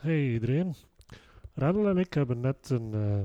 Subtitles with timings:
[0.00, 0.74] Hey iedereen.
[1.54, 3.22] Randall en ik hebben net een uh,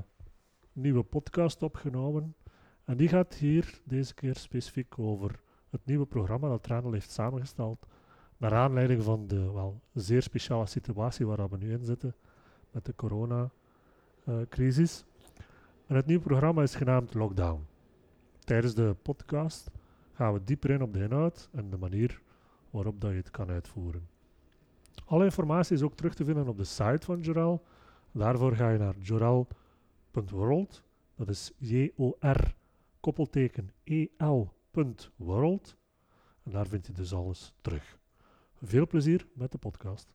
[0.73, 2.35] nieuwe podcast opgenomen.
[2.83, 7.87] En die gaat hier deze keer specifiek over het nieuwe programma dat Randall heeft samengesteld.
[8.37, 12.15] Naar aanleiding van de wel zeer speciale situatie waar we nu in zitten
[12.71, 15.05] met de coronacrisis.
[15.87, 17.65] en het nieuwe programma is genaamd Lockdown.
[18.39, 19.71] Tijdens de podcast
[20.13, 22.21] gaan we dieper in op de inhoud en de manier
[22.69, 24.14] waarop dat je het kan uitvoeren.
[25.05, 27.63] Alle informatie is ook terug te vinden op de site van Joral.
[28.11, 30.83] Daarvoor ga je naar joral.world.
[31.15, 32.55] Dat is J-O-R
[32.99, 35.75] koppelteken E-L.world.
[36.43, 37.99] En daar vind je dus alles terug.
[38.61, 40.13] Veel plezier met de podcast.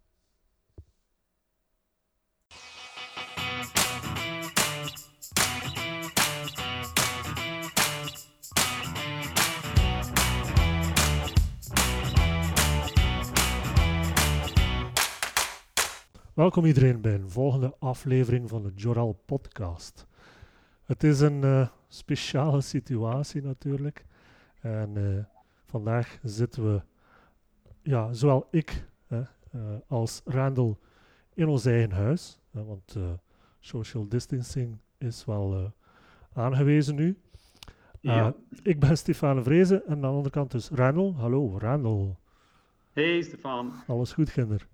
[16.41, 20.07] Welkom iedereen bij een volgende aflevering van de Joral podcast.
[20.85, 24.05] Het is een uh, speciale situatie natuurlijk.
[24.61, 25.25] En uh,
[25.67, 26.83] vandaag zitten we,
[27.83, 29.21] ja, zowel ik uh,
[29.87, 30.77] als Randall
[31.35, 32.41] in ons eigen huis.
[32.51, 32.97] want
[33.59, 35.73] social distancing is wel
[36.33, 37.19] aangewezen nu.
[38.01, 38.35] Ja.
[38.63, 41.13] ik ben Stefan Vrezen en aan de andere kant is Randall.
[41.13, 42.17] Hallo Randall.
[42.93, 43.73] Hey Stefan.
[43.87, 44.69] Alles goed, Ginder?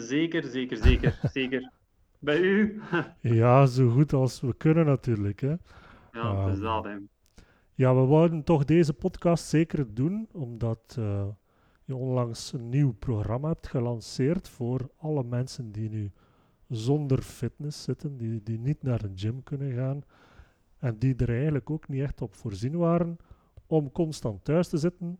[0.00, 1.72] Zeker, zeker, zeker, zeker.
[2.18, 2.80] Bij u?
[3.20, 5.40] ja, zo goed als we kunnen natuurlijk.
[5.40, 5.54] Hè.
[6.12, 6.96] Ja, dat is dat, hè.
[7.74, 11.26] Ja, we wouden toch deze podcast zeker doen, omdat uh,
[11.84, 16.12] je onlangs een nieuw programma hebt gelanceerd voor alle mensen die nu
[16.68, 20.02] zonder fitness zitten, die, die niet naar een gym kunnen gaan
[20.78, 23.16] en die er eigenlijk ook niet echt op voorzien waren
[23.66, 25.18] om constant thuis te zitten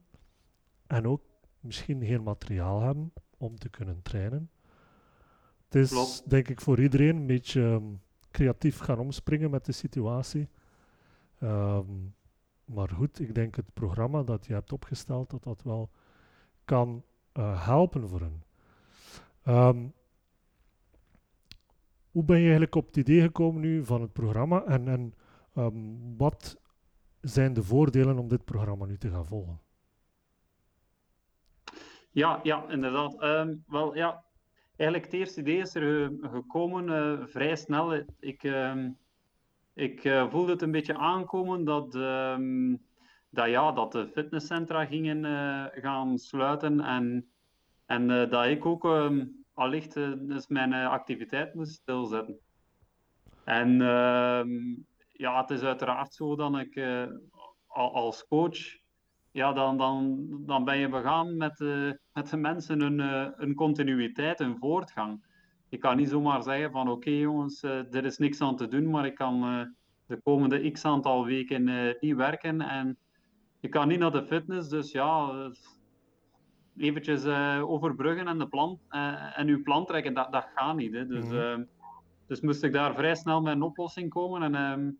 [0.87, 1.23] en ook
[1.61, 4.51] misschien geen materiaal hebben om te kunnen trainen.
[5.69, 10.49] Het is denk ik voor iedereen een beetje um, creatief gaan omspringen met de situatie.
[11.43, 12.15] Um,
[12.65, 15.91] maar goed, ik denk het programma dat je hebt opgesteld, dat dat wel
[16.65, 18.43] kan uh, helpen voor hen.
[19.47, 19.93] Um,
[22.11, 25.15] hoe ben je eigenlijk op het idee gekomen nu van het programma en, en
[26.17, 26.61] wat
[27.21, 29.61] zijn de voordelen om dit programma nu te gaan volgen?
[32.11, 33.17] Ja, ja inderdaad.
[33.67, 34.25] wel, ja,
[34.78, 37.94] eigenlijk het eerste idee is er gekomen uh, vrij snel.
[38.21, 38.84] Ik, uh,
[39.75, 42.77] ik uh, voelde het een beetje aankomen dat, ehm,
[43.31, 47.31] dat, ja, dat de fitnesscentra gingen eh, gaan sluiten en,
[47.87, 49.94] en dat ik ook ehm, allicht
[50.28, 52.39] dus mijn activiteit moest stilzetten.
[53.45, 54.50] En ehm,
[55.12, 56.81] ja, het is uiteraard zo dat ik
[57.66, 58.59] als coach
[59.38, 63.54] ja, dan, dan, dan ben je begaan met, uh, met de mensen een, uh, een
[63.54, 65.26] continuïteit, een voortgang.
[65.69, 68.91] Je kan niet zomaar zeggen van oké jongens, uh, er is niks aan te doen,
[68.91, 69.69] maar ik kan
[70.06, 72.60] de komende x aantal weken niet werken.
[72.60, 72.98] En
[73.60, 75.31] je kan niet naar de fitness, dus ja,
[76.77, 77.27] eventjes
[77.60, 78.81] overbruggen en, de plan,
[79.34, 80.93] en uw plan trekken, dat, dat gaat niet.
[80.93, 81.06] Hè.
[81.06, 81.69] Dus, mm
[82.28, 84.43] dus moest ik daar vrij snel met een oplossing komen.
[84.43, 84.91] En ehm,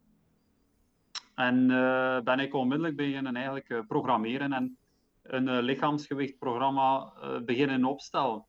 [1.39, 4.79] en uh, ben ik onmiddellijk beginnen eigenlijk uh, programmeren en
[5.23, 7.13] een uh, lichaamsgewichtprogramma
[7.45, 8.47] beginnen opstellen.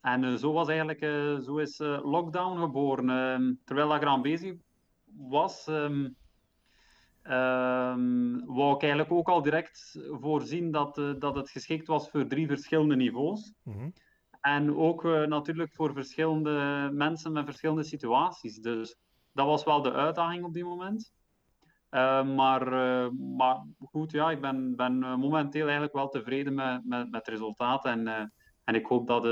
[0.00, 1.00] En zo was eigenlijk,
[1.44, 3.10] zo is Lockdown geboren.
[3.10, 4.54] Ehm, terwijl ik eraan bezig
[5.16, 6.16] was, um,
[7.22, 12.46] um, wou ik eigenlijk ook al direct voorzien dat, dat het geschikt was voor drie
[12.46, 13.52] verschillende niveaus.
[13.62, 13.92] Mm
[14.40, 18.58] En ook natuurlijk voor verschillende mensen met verschillende situaties.
[18.58, 18.96] Dus
[19.34, 21.12] dat was wel de uitdaging op die moment.
[21.90, 26.84] Uh, maar, uh, maar goed, ja, ik ben, ben eh, momenteel eigenlijk wel tevreden met,
[26.84, 27.84] met, met het resultaat.
[27.84, 28.32] En,
[28.64, 29.22] en ik hoop dat,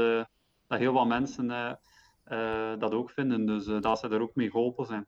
[0.67, 1.79] dat heel wat mensen
[2.79, 3.47] dat ook vinden.
[3.47, 5.07] Dus dat ze er ook mee geholpen zijn.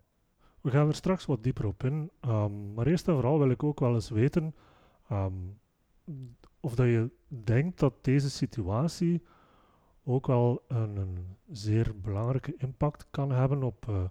[0.61, 2.11] We gaan er straks wat dieper op in.
[2.27, 4.55] Um, maar eerst en vooral wil ik ook wel eens weten
[5.11, 5.61] um,
[6.61, 9.23] of dat je denkt dat deze situatie
[10.05, 14.11] ook wel een, een zeer belangrijke impact kan hebben op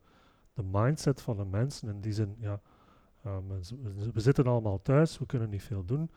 [0.54, 1.90] de mindset van de mensen.
[1.90, 2.62] In die zin, ja,
[4.14, 6.10] we zitten allemaal thuis, we kunnen niet veel doen.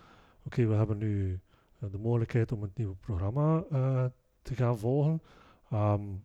[0.42, 1.40] Oké, we hebben nu
[1.78, 4.04] uh, de mogelijkheid om het nieuwe programma uh,
[4.42, 5.22] te gaan volgen.
[5.72, 6.24] Um,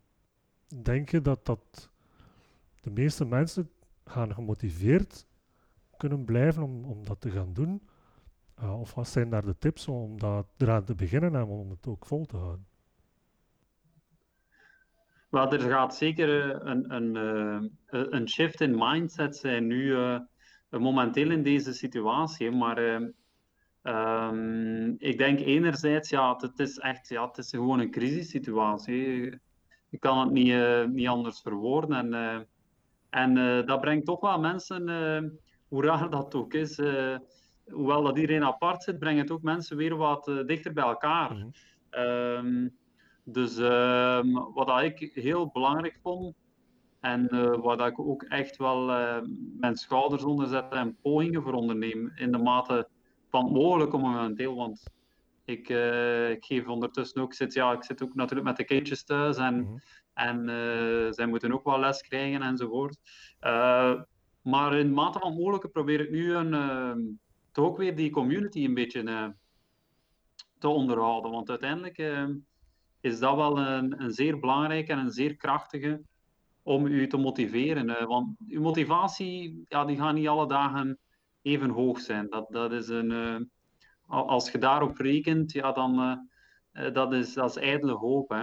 [0.82, 1.90] denk je dat, dat
[2.80, 3.70] de meeste mensen
[4.04, 5.26] gaan gemotiveerd
[5.96, 7.82] kunnen blijven om, om dat te gaan doen?
[8.62, 11.86] Uh, of wat zijn daar de tips om dat eraan te beginnen en om het
[11.86, 12.66] ook vol te houden?
[15.32, 17.16] Wel, er gaat zeker eh, een, een,
[17.86, 20.18] eh, een shift in mindset zijn nu, uh,
[20.70, 22.50] momenteel in deze situatie.
[22.50, 23.08] Maar uh,
[23.82, 29.40] Ehm, ik denk enerzijds, ja, het is echt ja, het is gewoon een crisissituatie.
[29.88, 32.14] Je kan het niet, uh, niet anders verwoorden.
[32.14, 32.48] En,
[33.10, 34.82] en dat brengt toch wel mensen,
[35.68, 36.80] hoe raar dat ook is,
[37.66, 41.34] hoewel dat iedereen apart zit, brengt het ook mensen weer wat dichter bij elkaar.
[41.34, 41.52] Mm
[41.90, 42.80] -hmm.
[43.24, 46.34] Dus ehm, wat ik heel belangrijk vond,
[47.00, 47.28] en
[47.60, 48.86] waar ik ook echt wel
[49.58, 52.88] mijn schouders onder zet en pogingen voor onderneem, in de mate
[53.28, 54.54] van mogelijk momenteel.
[54.54, 54.82] Want
[55.44, 59.04] ik, uh, ik geef ondertussen ook, zit, ja, ik zit ook natuurlijk met de kindjes
[59.04, 59.80] thuis en, mm -hmm.
[60.14, 62.98] en uh, zij moeten ook wel les krijgen enzovoort.
[63.40, 64.00] Uh,
[64.42, 67.20] maar in mate van mogelijke probeer ik nu een,
[67.52, 69.34] toch ook weer die community een beetje
[70.58, 71.30] te onderhouden.
[71.30, 71.98] Want uiteindelijk
[73.02, 76.02] is dat wel een, een zeer belangrijke en een zeer krachtige
[76.62, 78.06] om u te motiveren.
[78.06, 80.98] want uw motivatie, ja, die gaat niet alle dagen
[81.42, 82.30] even hoog zijn.
[82.30, 83.36] Dat, dat is een, uh,
[84.06, 86.20] als je daarop rekent, ja, dan
[86.72, 88.28] uh, dat is, dat is ijdele hoop.
[88.28, 88.42] Hè.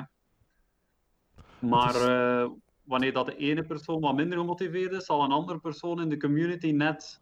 [1.60, 2.50] Maar uh,
[2.84, 6.18] wanneer dat de ene persoon wat minder gemotiveerd is, zal een andere persoon in de
[6.18, 7.22] community net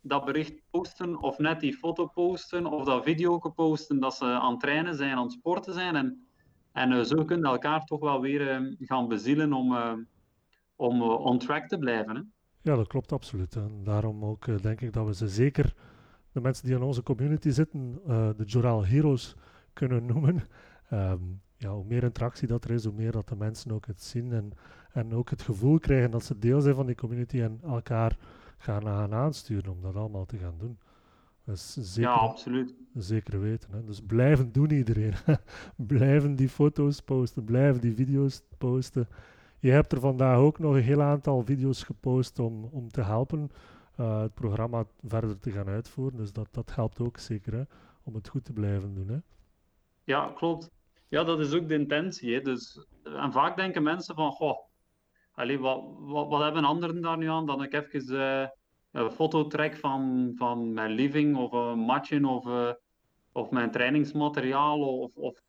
[0.00, 4.50] dat bericht posten, of net die foto posten, of dat video posten dat ze aan
[4.50, 5.96] het trainen zijn, aan het sporten zijn.
[5.96, 6.25] En,
[6.76, 9.76] en zo kunnen elkaar toch wel weer gaan bezielen om,
[10.76, 12.16] om on track te blijven.
[12.16, 12.22] Hè.
[12.70, 13.56] Ja, dat klopt absoluut.
[13.56, 15.74] En daarom ook uh, denk ik dat we ze zeker,
[16.32, 18.00] de mensen die in onze community zitten,
[18.36, 19.34] de Joral Heroes
[19.72, 20.42] kunnen noemen.
[20.92, 24.02] Um, ja, hoe meer interactie dat er is, hoe meer dat de mensen ook het
[24.02, 24.52] zien en,
[24.92, 28.16] en ook het gevoel krijgen dat ze deel zijn van die community en elkaar
[28.58, 30.78] gaan, gaan aansturen om dat allemaal te gaan doen.
[31.46, 32.74] Dus zeker, ja, absoluut.
[32.94, 33.70] Zeker weten.
[33.72, 33.84] Hè.
[33.84, 35.14] Dus blijven doen iedereen.
[35.76, 39.08] blijven die foto's posten, blijven die video's posten.
[39.58, 43.50] Je hebt er vandaag ook nog een heel aantal video's gepost om, om te helpen
[44.00, 46.18] uh, het programma verder te gaan uitvoeren.
[46.18, 47.62] Dus dat, dat helpt ook zeker hè,
[48.02, 49.08] om het goed te blijven doen.
[49.08, 49.18] Hè.
[50.04, 50.70] Ja, klopt.
[51.08, 52.34] Ja, dat is ook de intentie.
[52.34, 52.40] Hè.
[52.40, 54.58] Dus, en vaak denken mensen van, goh,
[55.32, 57.46] allee, wat, wat, wat hebben anderen daar nu aan?
[57.46, 58.48] Dan ik even uh,
[58.96, 62.72] een foto trek van, van mijn living of een matchen of, uh,
[63.32, 65.44] of mijn trainingsmateriaal of, of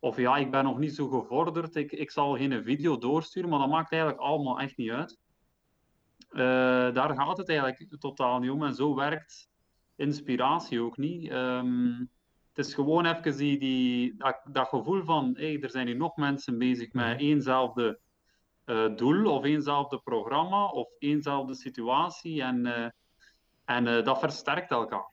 [0.00, 3.58] of ja, ik ben nog niet zo gevorderd, ik, ik zal geen video doorsturen, maar
[3.58, 5.18] dat maakt eigenlijk allemaal echt niet uit.
[6.30, 6.38] Uh,
[6.94, 9.50] daar gaat het eigenlijk totaal niet om en zo werkt
[9.96, 11.30] inspiratie ook niet.
[11.30, 12.10] Um,
[12.52, 16.16] het is gewoon even die, die, dat, dat gevoel van hey, er zijn hier nog
[16.16, 17.94] mensen bezig met éénzelfde uh,
[18.96, 22.88] doel of éénzelfde programma of éénzelfde situatie en, uh,
[23.64, 25.10] en dat versterkt elkaar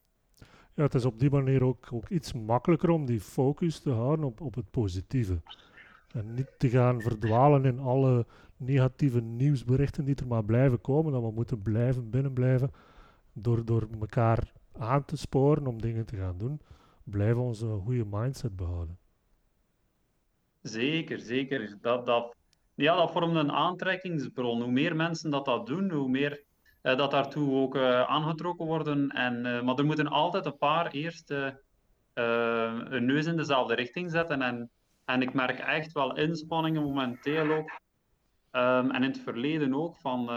[0.77, 4.25] ja, het is op die manier ook, ook iets makkelijker om die focus te houden
[4.25, 5.41] op, op het positieve.
[6.11, 8.25] En niet te gaan verdwalen in alle
[8.57, 11.11] negatieve nieuwsberichten die er maar blijven komen.
[11.11, 12.71] Dat we moeten blijven binnenblijven
[13.33, 16.61] door, door elkaar aan te sporen om dingen te gaan doen.
[17.03, 18.97] Blijven onze goede mindset behouden.
[20.61, 21.77] Zeker, zeker.
[21.81, 22.35] Dat, dat,
[22.77, 24.61] ja, dat vormt een aantrekkingsbron.
[24.61, 26.43] Hoe meer mensen dat, dat doen, hoe meer
[26.83, 29.09] uh, dat daartoe ook uh, aangetrokken worden.
[29.09, 31.33] En, uh, maar er moeten altijd een paar eerst
[32.13, 34.41] een neus in dezelfde richting zetten.
[34.41, 34.69] En,
[35.05, 37.69] en ik merk echt wel inspanningen momenteel ook.
[38.51, 40.29] Um, en in het verleden ook van,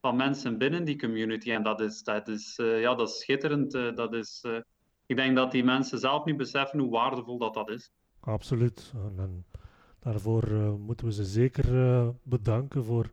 [0.00, 1.52] van mensen binnen die community.
[1.52, 3.72] En dat is, dat is, ja, dat is schitterend.
[3.72, 4.44] dat is,
[5.06, 7.92] ik denk dat die mensen zelf niet beseffen hoe waardevol dat, dat is.
[8.20, 8.92] Absoluut.
[9.18, 9.44] En,
[10.02, 13.10] daarvoor moeten we ze zeker bedanken voor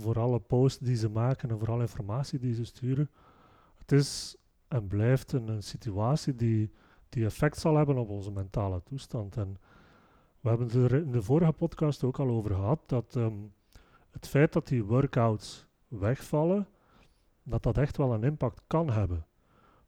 [0.00, 3.10] voor alle posts die ze maken en voor alle informatie die ze sturen.
[3.78, 4.36] Het is
[4.68, 6.70] en blijft een, een situatie die,
[7.08, 9.36] die effect zal hebben op onze mentale toestand.
[9.36, 9.58] En
[10.40, 13.52] we hebben het er in de vorige podcast ook al over gehad dat um,
[14.10, 16.68] het feit dat die workouts wegvallen,
[17.42, 19.26] dat dat echt wel een impact kan hebben.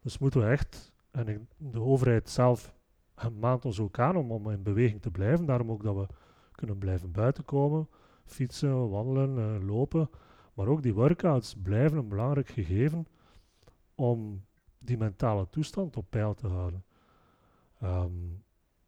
[0.00, 2.74] Dus moeten we echt, en de overheid zelf
[3.40, 6.06] maand ons ook aan om, om in beweging te blijven, daarom ook dat we
[6.52, 7.88] kunnen blijven buiten komen
[8.24, 10.10] fietsen, wandelen, uh, lopen.
[10.54, 13.06] Maar ook die workouts blijven een belangrijk gegeven
[13.94, 14.44] om
[14.78, 16.84] die mentale toestand op peil te houden.
[17.82, 18.42] Um,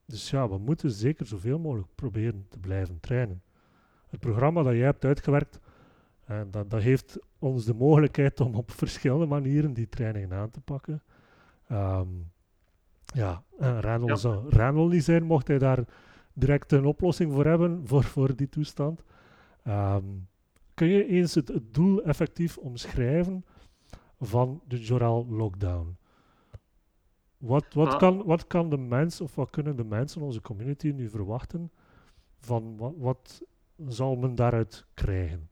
[0.06, 3.42] dus ja, we moeten zeker zoveel mogelijk proberen te blijven trainen.
[4.08, 5.60] Het programma dat jij hebt uitgewerkt,
[6.30, 10.60] uh, dat, dat heeft ons de mogelijkheid om op verschillende manieren die trainingen aan te
[10.60, 11.02] pakken.
[11.72, 12.32] Um,
[13.04, 14.16] ja, en Randall ja.
[14.16, 15.84] zou Randall niet zijn, mocht hij daar
[16.34, 19.02] direct een oplossing voor hebben voor, voor die toestand.
[19.66, 20.28] Um,
[20.74, 23.44] kun je eens het, het, doel effectief omschrijven
[24.20, 25.96] van de Joral Lockdown?
[27.38, 27.98] Wat, wat, ah.
[27.98, 31.72] kan, wat kan de mens of wat kunnen de mensen in onze community nu verwachten?
[32.38, 33.42] Van wat, wat
[33.88, 35.50] zal men daaruit krijgen?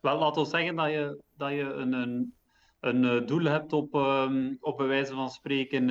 [0.00, 2.34] Wel, laten we zeggen dat je, dat je een, een,
[2.80, 5.90] een doel hebt op, um, op wijze van spreken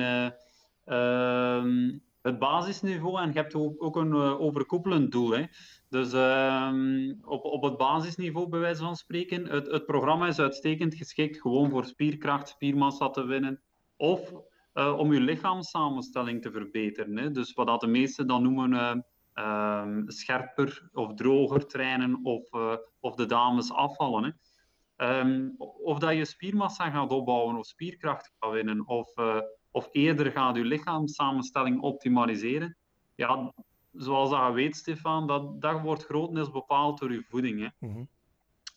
[0.84, 5.30] ehm, het basisniveau en je hebt ook, een overkoepelend doel.
[5.30, 5.44] Hè.
[5.88, 10.94] Dus ehm, op, op het basisniveau, bij wijze van spreken, het, het programma is uitstekend
[10.94, 13.62] geschikt gewoon voor spierkracht, spiermassa te winnen.
[13.96, 14.32] Of
[14.74, 17.16] uh, om je lichaamssamenstelling te verbeteren.
[17.16, 17.30] Hè.
[17.30, 18.72] Dus wat dat de meesten dan noemen
[19.34, 22.50] uh, um, scherper of droger trainen of,
[23.00, 24.24] of de dames afvallen.
[24.24, 25.20] Hè.
[25.20, 29.12] Um, of dat je spiermassa gaat opbouwen of spierkracht gaat winnen of,
[29.72, 32.76] of eerder gaat je lichaamssamenstelling optimaliseren.
[33.14, 33.52] Ja,
[33.92, 37.60] zoals dat je weet, Stefan, dat, dat wordt grotendeels bepaald door je voeding.
[37.60, 37.68] Hè.
[37.86, 38.08] Mm -hmm.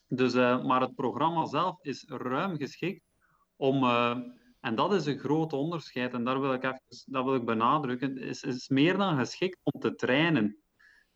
[0.08, 0.34] dus,
[0.64, 3.02] maar het programma zelf is ruim geschikt
[3.56, 3.84] om
[4.66, 8.18] en dat is een groot onderscheid, en daar wil ik even dat wil ik benadrukken.
[8.18, 10.58] is, is meer dan geschikt om te trainen.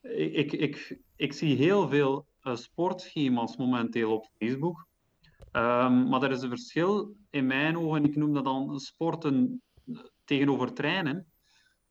[0.02, 4.88] Ik, ik, ik, zie heel veel uh, sportschema's momenteel op Facebook.
[5.52, 9.62] Um, maar er is een verschil in mijn ogen, ik noem dat dan sporten
[10.30, 11.26] tegenover trainen.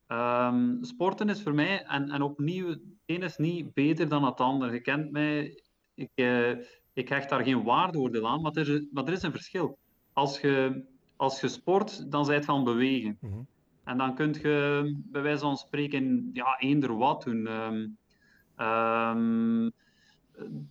[0.09, 4.41] Um, sporten is voor mij, en, en opnieuw, het een is niet beter dan het
[4.41, 4.73] ander.
[4.73, 5.63] Je kent mij,
[5.95, 6.51] ik, uh,
[6.93, 9.79] ik hecht daar geen waardeoordeel aan, maar er, is, maar er is een verschil.
[10.13, 10.85] Als je
[11.19, 13.19] als je sport, dan zijt het bewegen.
[13.21, 13.47] Mm -hmm.
[13.85, 17.47] En dan kun je bij wijze van spreken ja, eender wat doen.
[17.47, 17.99] Um,
[18.67, 19.73] um,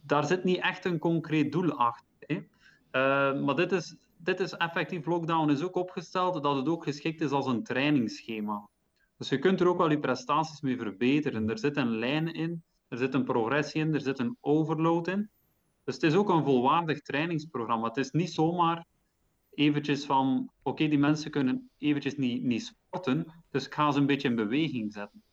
[0.02, 2.08] daar zit niet echt een concreet doel achter.
[2.20, 2.36] Hè.
[2.36, 7.22] Uh, maar dit is, dit is effectief, lockdown is ook opgesteld dat het ook geschikt
[7.22, 8.68] is als een trainingsschema.
[9.18, 11.50] Dus je kunt er ook wel je prestaties mee verbeteren.
[11.50, 15.30] Er zit een lijn in, er zit een progressie in, er zit een overload in.
[15.84, 17.88] Dus het is ook een volwaardig trainingsprogramma.
[17.88, 18.86] Het is niet zomaar
[19.54, 24.06] eventjes van, oké, die mensen kunnen eventjes niet, niet sporten, dus ik ga ze een
[24.06, 25.24] beetje in beweging zetten.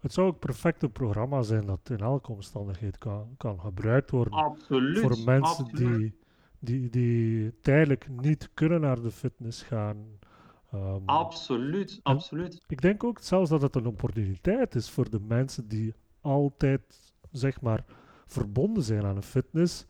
[0.00, 4.32] Het zou ook perfecte programma zijn dat in elke omstandigheid kan, kan gebruikt worden.
[4.32, 4.98] Absoluut.
[4.98, 6.18] Voor mensen die,
[6.66, 10.18] die, die tijdelijk niet kunnen naar de fitness gaan.
[10.74, 12.64] Um, absoluut, absoluut.
[12.66, 17.60] Ik denk ook zelfs dat het een opportuniteit is voor de mensen die altijd, zeg
[17.60, 17.84] maar,
[18.26, 19.86] verbonden zijn aan een fitness.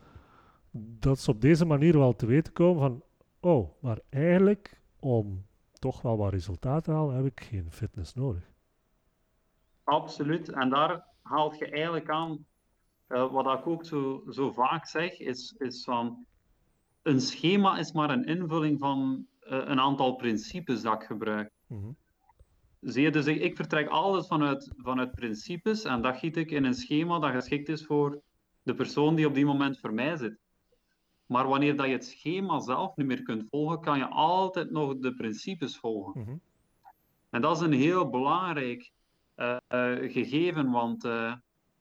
[1.00, 3.02] Dat ze op deze manier wel te weten komen van,
[3.40, 8.50] oh, maar eigenlijk om toch wel wat resultaat te halen, heb ik geen fitness nodig.
[9.84, 10.48] Absoluut.
[10.48, 12.46] En daar haalt je eigenlijk aan,
[13.08, 16.26] uh, wat ik ook zo, zo vaak zeg, is, is van
[17.06, 21.52] een schema is maar een invulling van uh, een aantal principes dat ik gebruik.
[21.66, 21.96] Mm -hmm.
[22.80, 26.64] Zie je, dus ik, ik, vertrek altijd vanuit, vanuit principes en dat giet ik in
[26.64, 28.20] een schema dat geschikt is voor
[28.62, 30.38] de persoon die op die moment voor mij zit.
[31.26, 34.98] Maar wanneer dat je het schema zelf niet meer kunt volgen, kan je altijd nog
[34.98, 36.20] de principes volgen.
[36.20, 36.40] Mm -hmm.
[37.30, 38.90] En dat is een heel belangrijk
[39.36, 41.34] uh, uh, gegeven, want uh,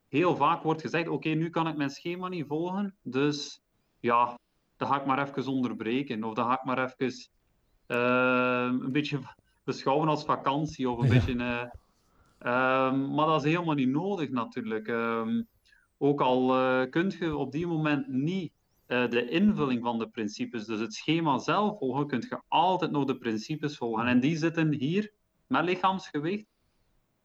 [0.07, 3.61] heel vaak wordt gezegd: Oké, okay, nu kan ik mijn schema niet volgen, dus
[3.99, 4.37] ja,
[4.77, 6.23] dan ga ik maar even onderbreken.
[6.23, 7.29] Of dan ga ik maar even
[7.87, 9.19] een beetje
[9.63, 10.89] beschouwen als vakantie.
[10.89, 11.13] Of een ja.
[11.13, 11.71] beetje,
[12.39, 14.87] ehm, maar dat is helemaal niet nodig natuurlijk.
[14.87, 15.47] Um,
[15.97, 16.47] ook al
[16.89, 18.51] kun je op die moment niet
[18.87, 23.05] uh, de invulling van de principes, dus het schema zelf volgen, kun je altijd nog
[23.05, 24.07] de principes volgen.
[24.07, 25.11] En die zitten hier
[25.47, 26.45] met lichaamsgewicht.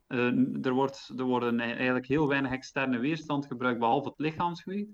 [0.09, 4.90] Uh, er, wordt, er worden eigenlijk heel weinig externe weerstand gebruikt, behalve het lichaamsgewicht.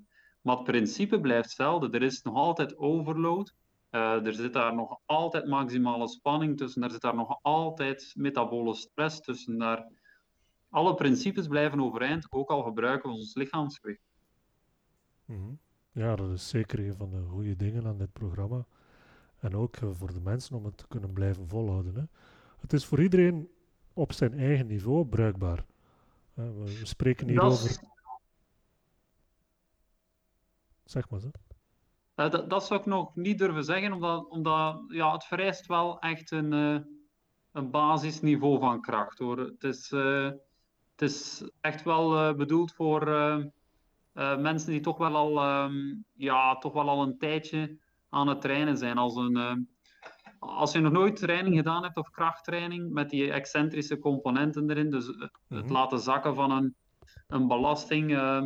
[0.46, 1.90] Maar het principe blijft hetzelfde.
[1.90, 3.54] Er is nog altijd overload.
[3.90, 6.82] Uh, er zit daar nog altijd maximale spanning tussen.
[6.82, 9.58] Er zit daar nog altijd metabole stress tussen.
[9.58, 9.86] Daar...
[10.70, 14.00] Alle principes blijven overeind, ook al gebruiken we ons lichaamsgewicht.
[15.24, 15.58] Mm -hmm.
[15.92, 18.66] Ja, dat is zeker een van de goede dingen aan dit programma.
[19.38, 21.94] En ook uh, voor de mensen om het te kunnen blijven volhouden.
[21.94, 22.02] Hè.
[22.60, 23.48] Het is voor iedereen
[23.92, 25.64] op zijn eigen niveau bruikbaar.
[26.34, 27.94] Uh, we, spreken hier dat over.
[30.86, 31.30] Zeg maar zo.
[32.16, 35.98] Uh, dat, dat, zou ik nog niet durven zeggen, omdat, omdat ja, het vereist wel
[35.98, 36.52] echt een,
[37.52, 39.18] een basisniveau van kracht.
[39.18, 39.38] Hoor.
[39.38, 39.90] Het, is,
[40.90, 43.08] het is echt wel bedoeld voor
[44.16, 47.78] uh, mensen die toch wel, al, um, ja, toch wel al een tijdje
[48.08, 48.98] aan het trainen zijn.
[48.98, 49.54] Als, een, uh,
[50.38, 55.06] als je nog nooit training gedaan hebt of krachttraining met die excentrische componenten erin, dus
[55.06, 55.72] het mm -hmm.
[55.72, 56.74] laten zakken van een,
[57.26, 58.42] een belasting, uh,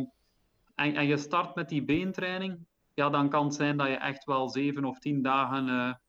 [0.85, 4.23] en, en je start met die beentraining, ja, dan kan het zijn dat je echt
[4.23, 5.99] wel zeven of tien dagen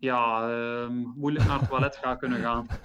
[0.00, 2.66] ja, ehm, moeilijk naar het toilet gaat kunnen gaan.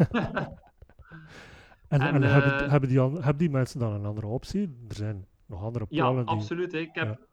[1.88, 4.86] en, en, en hebben, hebben, die, hebben die mensen dan een andere optie?
[4.88, 6.26] Er zijn nog andere plannen?
[6.26, 6.74] Ja, absoluut.
[6.74, 7.28] Ik heb,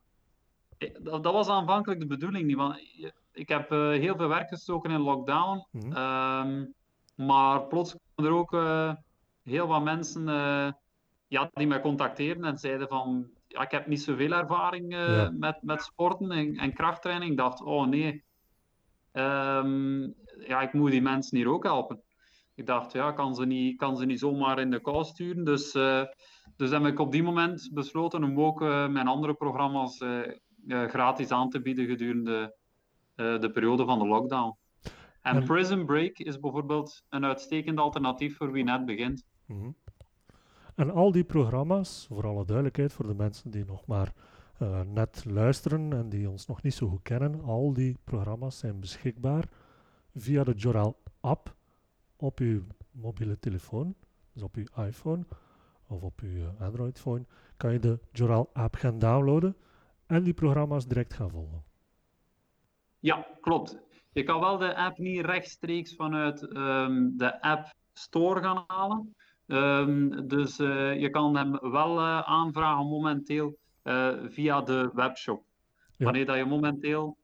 [0.79, 0.89] ja.
[1.01, 2.57] dat, dat, was aanvankelijk de bedoeling niet.
[2.57, 2.81] Want
[3.33, 5.67] ik heb uh, heel veel werk gestoken in lockdown.
[5.71, 6.47] Mm -hmm.
[6.47, 6.75] um,
[7.15, 8.57] maar plots kwamen er ook
[9.43, 10.25] heel wat mensen
[11.27, 15.31] ja, die mij contacteerden en zeiden van ja, ik heb niet zoveel ervaring ja.
[15.39, 17.31] met, met sporten en, en krachttraining.
[17.31, 18.25] Ik dacht, oh nee,
[19.13, 20.01] ehm,
[20.47, 22.03] ja, ik moet die mensen hier ook helpen.
[22.55, 25.45] Ik dacht, ja, kan ze niet, kan ze niet zomaar in de kou sturen.
[25.45, 26.03] Dus, uh,
[26.57, 30.05] dus heb ik op die moment besloten om ook uh, mijn andere programma's
[30.67, 32.57] gratis aan te bieden gedurende
[33.15, 34.57] de periode van de lockdown.
[35.23, 39.25] En, en, Prison Break is bijvoorbeeld een uitstekend alternatief voor wie net begint.
[39.47, 39.77] Mm -hmm.
[40.75, 44.13] En al die programma's, voor alle duidelijkheid, voor de mensen die nog maar
[44.87, 49.49] net luisteren en die ons nog niet zo goed kennen, al die programma's zijn beschikbaar
[50.15, 51.55] via de Joral app
[52.17, 53.95] op uw mobiele telefoon,
[54.33, 55.25] dus op uw iPhone
[55.87, 57.25] of op uw eh, Android-phone,
[57.57, 59.57] kan je de Joral app gaan downloaden
[60.07, 61.63] en die programma's direct gaan volgen.
[62.99, 63.79] Ja, klopt.
[64.13, 69.15] Je kan wel de app niet rechtstreeks vanuit um, de App Store gaan halen.
[69.53, 75.45] Um, dus uh, je kan hem wel uh, aanvragen momenteel uh, via de webshop.
[75.97, 76.05] Ja.
[76.05, 77.17] Wanneer dat je momenteel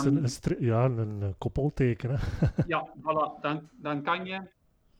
[0.07, 0.27] Um, een
[0.59, 2.09] ja, een koppelteken.
[2.09, 2.17] Hè?
[2.67, 3.39] ja, voilà.
[3.41, 4.41] Dan, dan, kan je,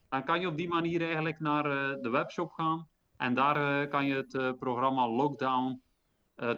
[0.10, 1.64] dan kan je op die manier eigenlijk naar
[2.02, 2.88] de webshop gaan.
[3.20, 5.82] En daar uh, kan je het uh, programma Lockdown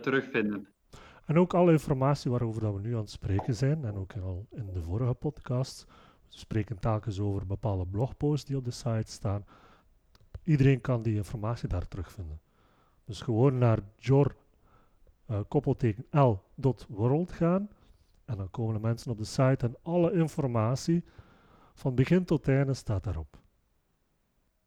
[0.02, 0.68] terugvinden.
[1.26, 4.48] En ook alle informatie waarover dat we nu aan het spreken zijn, en ook al
[4.52, 5.86] in de vorige podcast,
[6.30, 9.46] we spreken telkens over bepaalde blogposts die op de site staan.
[10.44, 12.42] Iedereen kan die informatie daar terugvinden.
[13.06, 14.36] Dus gewoon naar jor,
[15.30, 17.70] uh, koppelteken l.world gaan
[18.26, 21.04] en dan komen de mensen op de site en alle informatie
[21.74, 23.40] van begin tot einde staat daarop.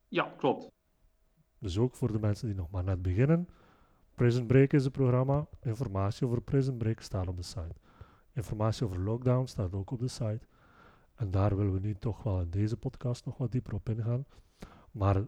[0.08, 0.73] Ja, klopt.
[1.64, 3.48] Dus ook voor de mensen die nog maar net beginnen.
[4.14, 5.46] Prison Break is het programma.
[5.62, 7.74] Informatie over Prison Break staat op de site.
[8.32, 10.46] Informatie over lockdown staat ook op de site.
[11.14, 14.26] En daar willen we nu toch wel in deze podcast nog wat dieper op ingaan.
[14.90, 15.24] Maar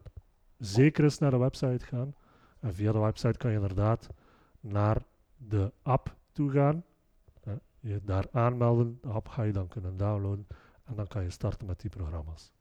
[0.58, 2.14] zeker eens naar de website gaan.
[2.60, 4.08] En via de website kan je inderdaad
[4.60, 5.02] naar
[5.36, 6.84] de app toe gaan
[7.80, 8.98] je daar aanmelden.
[9.02, 10.46] De app ga je dan kunnen downloaden
[10.84, 12.55] en dan kan je starten met die programma's.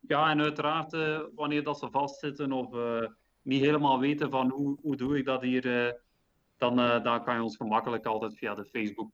[0.00, 3.06] Ja, en uiteraard uh, wanneer dat ze vastzitten of uh,
[3.42, 5.92] niet helemaal weten van hoe, hoe doe ik dat hier, uh,
[6.56, 9.10] dan, dan kan je ons gemakkelijk altijd via de Facebook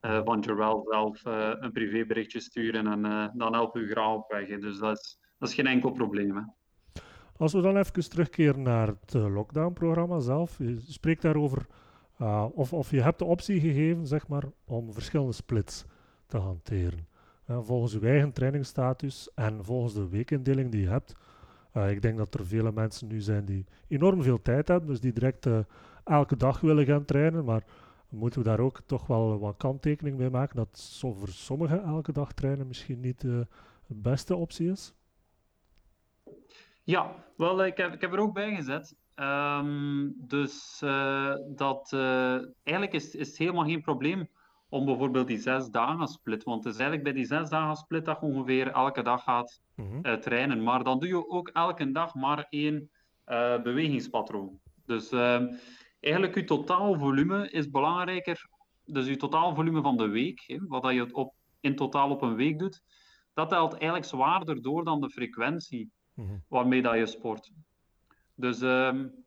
[0.00, 1.24] van Jorel zelf
[1.60, 4.60] een privéberichtje sturen en dan helpen we graag op weg.
[4.60, 6.54] Dus dat is, geen enkel probleem.
[7.36, 11.66] Als we dan even terugkeren naar het lockdown-programma zelf, je spreekt daarover
[12.52, 15.84] of, of je hebt de optie gegeven zeg maar, om verschillende splits
[16.26, 17.08] te hanteren.
[17.50, 21.14] Uh, volgens je eigen trainingsstatus en volgens de weekindeling die je hebt.
[21.76, 25.00] Uh, ik denk dat er vele mensen nu zijn die enorm veel tijd hebben, dus
[25.00, 25.48] die direct
[26.04, 27.44] elke dag willen gaan trainen.
[27.44, 27.64] Maar
[28.08, 32.12] moeten we daar ook toch wel wat kanttekening mee maken dat zo voor sommigen elke
[32.12, 33.46] dag trainen misschien niet de
[33.86, 34.94] beste optie is?
[36.82, 38.96] Ja, wel, ik heb, ik heb er ook bij gezet.
[39.16, 40.78] Um, dus
[41.48, 41.92] dat,
[42.62, 44.28] eigenlijk is, is het helemaal geen probleem
[44.74, 46.44] om bijvoorbeeld die zes dagen split.
[46.44, 49.60] Want het is eigenlijk bij die zes dagen split dat je ongeveer elke dag gaat
[49.74, 50.62] mm uh, trainen.
[50.62, 52.90] Maar dan doe je ook elke dag maar één
[53.62, 54.60] bewegingspatroon.
[54.86, 55.54] Dus ehm,
[56.00, 58.48] eigenlijk je totaalvolume is belangrijker.
[58.84, 62.34] Dus je totaalvolume van de week, hè, wat dat je op, in totaal op een
[62.34, 62.82] week doet,
[63.34, 66.44] dat telt eigenlijk zwaarder door dan de frequentie mm -hmm.
[66.48, 67.50] waarmee dat je sport.
[68.34, 69.24] Dus um,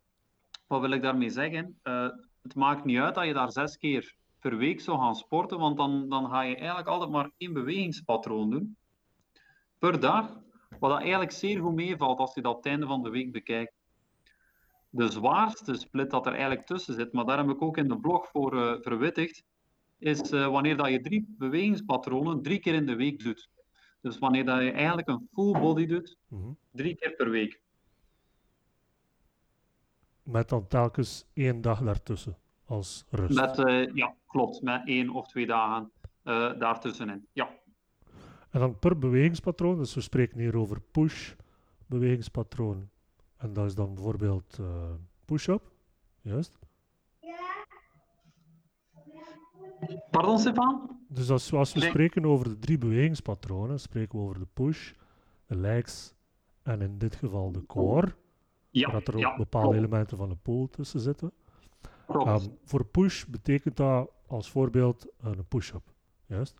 [0.67, 1.79] wat wil ik daarmee zeggen?
[1.83, 2.09] Uh,
[2.41, 5.77] het maakt niet uit dat je daar zes keer per week zou gaan sporten, want
[5.77, 8.77] dan, dan ga je eigenlijk altijd maar één bewegingspatroon doen
[9.79, 10.39] per dag.
[10.79, 13.73] Wat dat eigenlijk zeer goed meevalt als je dat het einde van de week bekijkt.
[14.89, 17.99] De zwaarste split dat er eigenlijk tussen zit, maar daar heb ik ook in de
[17.99, 19.43] blog voor uh, verwittigd,
[19.97, 23.49] is uh, wanneer dat je drie bewegingspatronen drie keer in de week doet.
[24.01, 26.51] Dus wanneer dat je eigenlijk een full body doet, mhm.
[26.71, 27.61] drie keer per week.
[30.23, 33.39] Met dan telkens één dag daartussen als rust.
[33.39, 34.61] Met, uh, ja, klopt.
[34.61, 35.91] Met één of twee dagen
[36.23, 37.27] uh, daartussenin.
[37.31, 37.49] Ja.
[38.49, 41.33] En dan per bewegingspatroon, dus we spreken hier over push
[41.85, 42.89] bewegingspatroon.
[43.37, 44.67] En dat is dan bijvoorbeeld uh,
[45.25, 45.71] push-up,
[46.21, 46.59] juist?
[50.11, 50.99] Pardon, Stefan?
[51.07, 51.89] Dus als, als we nee.
[51.89, 54.93] spreken over de drie bewegingspatronen, spreken we over de push,
[55.45, 56.13] de legs
[56.63, 58.15] en in dit geval de core.
[58.69, 59.83] Ja, dat er ook ja, bepaalde klopt.
[59.85, 61.31] elementen van de pool tussen zitten.
[62.09, 65.93] Um, voor push betekent dat als voorbeeld een push-up.
[66.25, 66.55] Juist?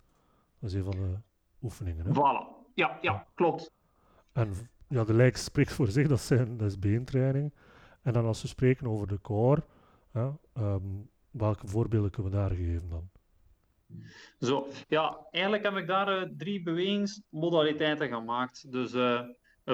[0.60, 1.15] Dat is een van de
[1.62, 2.05] oefeningen.
[2.05, 2.12] Hè?
[2.12, 2.71] Voilà.
[2.73, 3.71] Ja, ja, klopt.
[4.31, 4.53] En
[4.88, 7.53] ja, de lijks spreekt voor zich, dat, zijn, dat is beentraining.
[8.01, 9.63] En dan als we spreken over de core,
[10.13, 13.10] ja, um, welke voorbeelden kunnen we daar geven dan?
[14.39, 18.71] Zo, ja, eigenlijk heb ik daar uh, drie bewegingsmodaliteiten gemaakt.
[18.71, 19.21] Dus uh,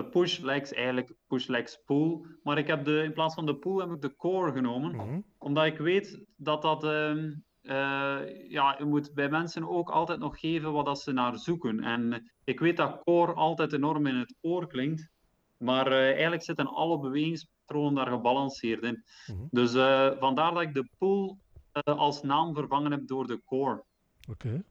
[0.02, 2.26] push, legs, eigenlijk push, legs, pull.
[2.44, 4.96] Maar ik heb de, in plaats van de pull heb ik de core genomen.
[4.96, 5.20] Mhm.
[5.38, 6.84] Omdat ik weet dat dat...
[6.84, 11.80] Uh, ja, je moet bij mensen ook altijd nog geven wat dat ze naar zoeken.
[11.80, 15.10] En ik weet dat core altijd enorm in het oor klinkt.
[15.58, 19.04] Maar eigenlijk zitten alle bewegingspatronen daar gebalanceerd in.
[19.26, 19.46] Mhm.
[19.50, 19.72] Dus
[20.20, 21.36] vandaar dat ik de pull
[21.84, 23.84] als naam vervangen heb door de core.
[24.30, 24.64] Oké.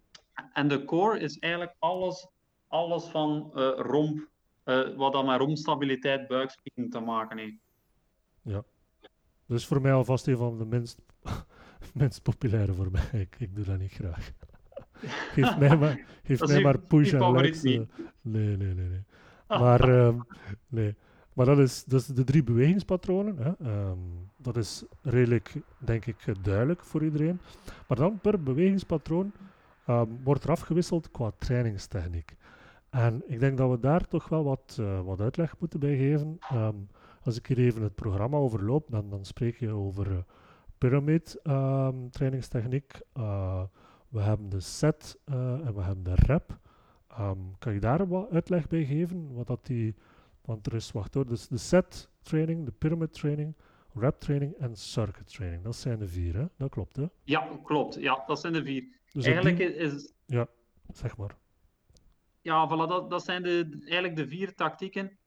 [0.53, 2.29] En de core is eigenlijk alles,
[2.69, 4.29] alles van uh, romp,
[4.64, 7.57] uh, wat dan met rompstabiliteit, buikspieren te maken heeft.
[8.42, 8.64] Ja.
[9.46, 10.98] Dus voor mij alvast een van de minst,
[11.94, 13.20] minst populaire voor mij.
[13.20, 14.33] Ik, ik doe dat niet graag.
[15.35, 17.20] geef mij maar, geef mij maar push en.
[17.20, 17.81] Uh,
[18.20, 18.75] nee, nee, nee.
[18.75, 19.05] nee.
[19.48, 20.27] Maar, um,
[20.68, 20.94] nee.
[21.33, 23.37] Maar dat is, dus de drie bewegingspatronen.
[23.38, 23.70] Hè.
[23.88, 27.40] Um, dat is redelijk, denk ik, duidelijk voor iedereen.
[27.88, 29.33] Maar dan per bewegingspatroon
[29.87, 32.37] um, wordt er afgewisseld qua trainingstechniek.
[32.93, 36.39] En ik denk dat we daar toch wel wat, uh, wat uitleg moeten bij geven.
[36.53, 36.89] Um,
[37.23, 40.19] als ik hier even het programma overloop, dan, dan spreek je over uh,
[40.79, 43.01] pyramid um, trainingstechniek.
[43.17, 43.63] Uh,
[44.09, 46.59] we hebben de set en we hebben de rep.
[47.59, 49.35] kan je daar wat uitleg bij geven?
[49.35, 49.95] Wat dat die,
[50.45, 53.57] want er is, wacht hoor, dus de set training, de pyramid training,
[53.95, 55.63] rep training en circuit training.
[55.63, 56.45] Dat zijn de vier, hè?
[56.57, 57.07] Dat klopt, hè?
[57.25, 57.95] Ja, klopt.
[57.95, 58.85] Ja, dat zijn de vier.
[59.13, 59.75] Dus eigenlijk die...
[59.75, 60.13] is...
[60.27, 60.47] Ja,
[60.93, 61.41] zeg maar.
[62.43, 65.19] Ja, voilà, dat, dat zijn de, eigenlijk de vier tactieken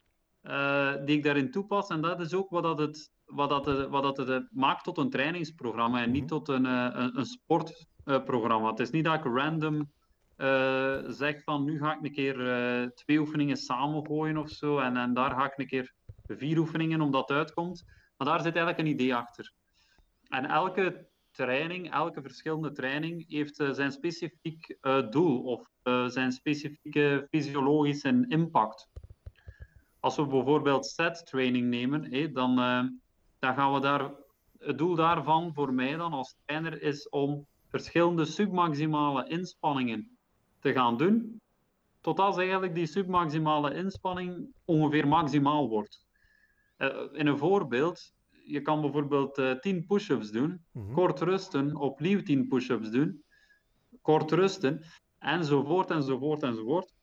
[0.44, 1.88] uh, die ik daarin toepas.
[1.88, 4.98] En dat is ook wat, dat het, wat, dat het, wat dat het maakt tot
[4.98, 6.30] een trainingsprogramma en niet Mhm.
[6.30, 8.70] tot een, een, een sportprogramma.
[8.70, 9.92] het is niet dat ik random
[10.38, 14.80] uh, zeg van nu ga ik een keer twee oefeningen samengooien of zo.
[14.80, 15.94] En, en daar ga ik een keer
[16.28, 17.84] vier oefeningen omdat het uitkomt.
[18.18, 19.54] Maar daar zit eigenlijk een idee achter.
[20.28, 26.32] En elke training, elke verschillende training heeft uh, zijn specifiek uh, doel of uh, zijn
[26.32, 28.88] specifieke fysiologische impact.
[30.00, 32.56] Als we bijvoorbeeld set training nemen, dan,
[33.40, 34.12] dan gaan we daar.
[34.58, 40.18] Het doel daarvan voor mij dan als trainer is om verschillende submaximale inspanningen
[40.60, 41.42] te gaan doen,
[42.02, 46.06] tot als eigenlijk die submaximale inspanning ongeveer maximaal wordt.
[47.12, 48.14] in een voorbeeld,
[48.46, 50.94] je kan bijvoorbeeld uh, 10 push-ups doen, Mhm.
[50.94, 53.24] kort rusten, opnieuw 10 push-ups doen,
[54.02, 54.84] kort rusten,
[55.20, 56.94] enzovoort, enzovoort, enzovoort.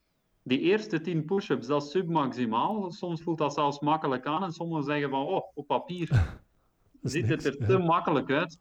[0.42, 2.90] Die eerste 10 push-ups, dat is submaximaal.
[2.92, 6.08] Soms voelt dat zelfs makkelijk aan en sommigen zeggen van, oh, op papier
[7.02, 8.60] ziet het er te makkelijk uit.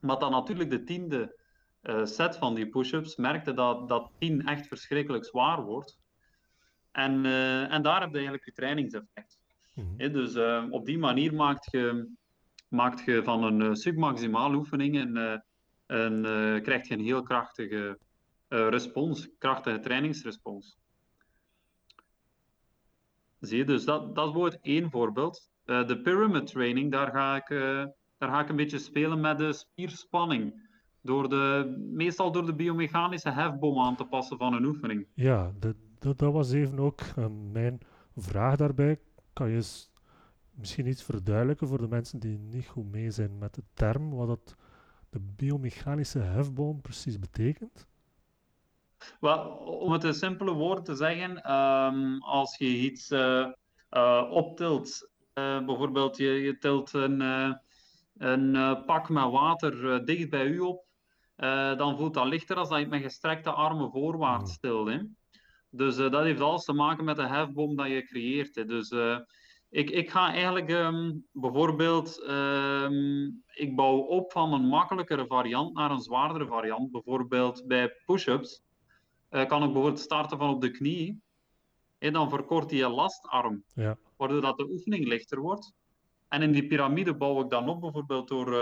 [0.00, 1.38] Maar dan natuurlijk de tiende
[1.82, 5.98] uh, set van die push-ups merkte dat, dat 10 echt verschrikkelijk zwaar wordt.
[6.92, 9.42] En, uh, en daar heb je eigenlijk je trainingseffect.
[9.74, 9.86] Mhm.
[9.96, 12.10] He, dus uh, op die manier maakt je,
[12.68, 15.38] maakt je van een uh, submaximale oefening en, uh,
[15.86, 16.22] en
[16.62, 17.98] krijg je een heel krachtige
[18.48, 20.78] respons, krachtige trainingsrespons.
[23.40, 25.50] Zie je, dus dat, dat is bijvoorbeeld één voorbeeld.
[25.64, 27.48] de pyramid training, daar ga, ik,
[28.18, 30.68] daar ga ik een beetje spelen met de spierspanning.
[31.00, 35.06] Door de, meestal door de biomechanische hefboom aan te passen van een oefening.
[35.14, 35.52] Ja,
[35.98, 37.00] dat was even ook
[37.52, 37.80] mijn
[38.16, 38.98] vraag daarbij
[39.34, 39.90] kan je eens
[40.50, 44.26] misschien iets verduidelijken voor de mensen die niet goed mee zijn met de term, wat
[44.26, 44.54] dat
[45.10, 47.86] de biomechanische hefboom precies betekent?
[49.20, 53.46] Wel, om het in simpele woorden te zeggen, um, als je iets uh,
[53.90, 57.20] uh, optilt, uh, bijvoorbeeld je, je tilt een,
[58.16, 60.84] een pak met water dicht bij u op,
[61.76, 64.56] dan voelt dat lichter als dat je met gestrekte armen voorwaarts Mm.
[64.60, 64.88] tilt.
[64.88, 64.98] Hè?
[65.76, 68.54] Dus uh, dat heeft alles te maken met de hefboom dat je creëert.
[68.54, 68.64] Hè.
[68.64, 69.18] Dus uh,
[69.70, 75.90] ik, ik ga eigenlijk um, bijvoorbeeld, um, ik bouw op van een makkelijkere variant naar
[75.90, 76.90] een zwaardere variant.
[76.90, 78.62] Bijvoorbeeld bij push-ups
[79.30, 81.22] uh, kan ik bijvoorbeeld starten van op de knie.
[81.98, 83.96] En dan verkort die je lastarm, ja.
[84.16, 85.72] waardoor dat de oefening lichter wordt.
[86.28, 88.56] En in die piramide bouw ik dan op bijvoorbeeld door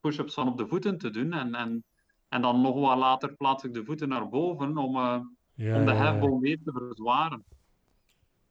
[0.00, 1.32] push-ups van op de voeten te doen.
[1.32, 1.84] En, en,
[2.28, 4.96] en dan nog wat later plaats ik de voeten naar boven om
[5.54, 7.44] ja, om de hefboom weer te verzwaren.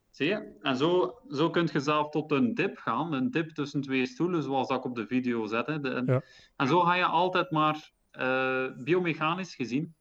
[0.10, 0.58] Zie je?
[0.62, 4.44] En zo, zo kun je zelf tot een dip gaan, een dip tussen twee stoelen,
[4.44, 5.68] zoals dat ik op de video zet.
[5.68, 5.80] Hè.
[5.80, 6.22] De, Ja.
[6.56, 9.94] En zo ga je altijd maar uh, biomechanisch gezien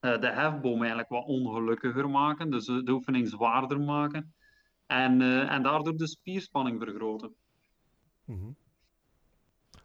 [0.00, 4.34] uh, de hefboom eigenlijk wat ongelukkiger maken, dus de oefening zwaarder maken
[4.86, 7.34] en, uh, en daardoor de spierspanning vergroten.
[8.24, 8.56] Mm -hmm.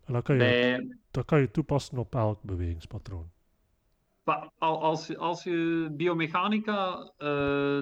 [0.05, 3.31] En dat kan, je, Bij, dat kan je toepassen op elk bewegingspatroon.
[4.57, 7.27] Als, als je biomechanica, uh,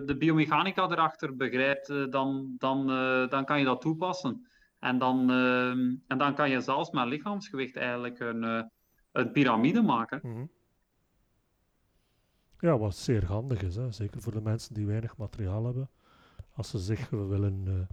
[0.05, 4.47] de biomechanica erachter begrijpt, uh, dan, dan, uh, dan kan je dat toepassen.
[4.79, 5.29] En dan,
[6.07, 8.71] en dan kan je zelfs met lichaamsgewicht eigenlijk een,
[9.11, 10.19] een piramide maken.
[10.21, 10.49] -hmm.
[12.59, 13.91] Ja, wat zeer handig is, hè?
[13.91, 15.89] zeker voor de mensen die weinig materiaal hebben.
[16.55, 17.87] Als ze zich willen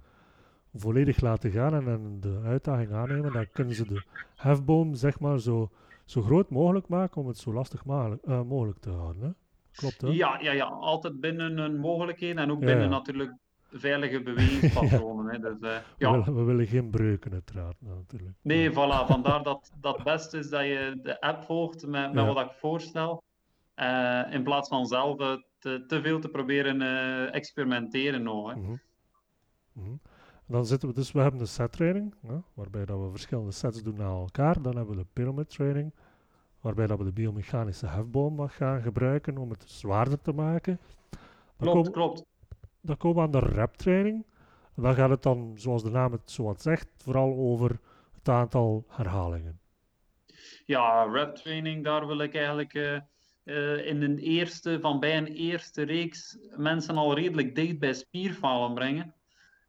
[0.75, 4.03] volledig laten gaan en, en, de uitdaging aannemen, dan kunnen ze de
[4.37, 5.71] hefboom zeg maar zo,
[6.13, 9.23] zo groot mogelijk maken om het zo lastig mogelijk, uh, mogelijk te houden.
[9.23, 9.31] Hè?
[9.73, 10.09] Klopt, hè?
[10.09, 13.35] Ja, ja, ja, altijd binnen een mogelijkheid en ook binnen natuurlijk
[13.71, 15.33] veilige bewegingspatronen.
[15.33, 15.39] hè.
[15.39, 16.11] Dus, uh, ja.
[16.11, 17.77] we, willen, we, willen, geen breuken, uiteraard.
[17.79, 18.37] Natuurlijk.
[18.43, 19.07] Nee, voilà.
[19.07, 23.23] Vandaar dat dat best is dat je de app volgt met, wat ik voorstel.
[23.77, 25.17] Uh, in plaats van zelf
[25.59, 28.49] te, te, veel te proberen experimenteren nog.
[28.49, 28.57] Hè.
[28.57, 28.81] Mm -hmm.
[29.73, 30.01] Mm -hmm.
[30.53, 33.83] Dan zitten we dus, we hebben de set training, ja, waarbij dat we verschillende sets
[33.83, 34.63] doen naar elkaar.
[34.63, 35.95] Dan hebben we de pyramid training,
[36.63, 40.81] waarbij dat we de biomechanische hefboom gaan gebruiken om het zwaarder te maken.
[41.11, 41.19] Dan
[41.59, 42.25] klopt, komen, klopt.
[42.81, 44.25] Dan komen we aan de rep training.
[44.77, 47.79] En dan gaat het dan, zoals de naam het zo wat zegt, vooral over
[48.15, 49.61] het aantal herhalingen.
[50.65, 52.99] Ja, rep training, daar wil ik eigenlijk uh,
[53.45, 58.75] uh, in een eerste, van bij een eerste reeks mensen al redelijk dicht bij spierfalen
[58.75, 59.15] brengen.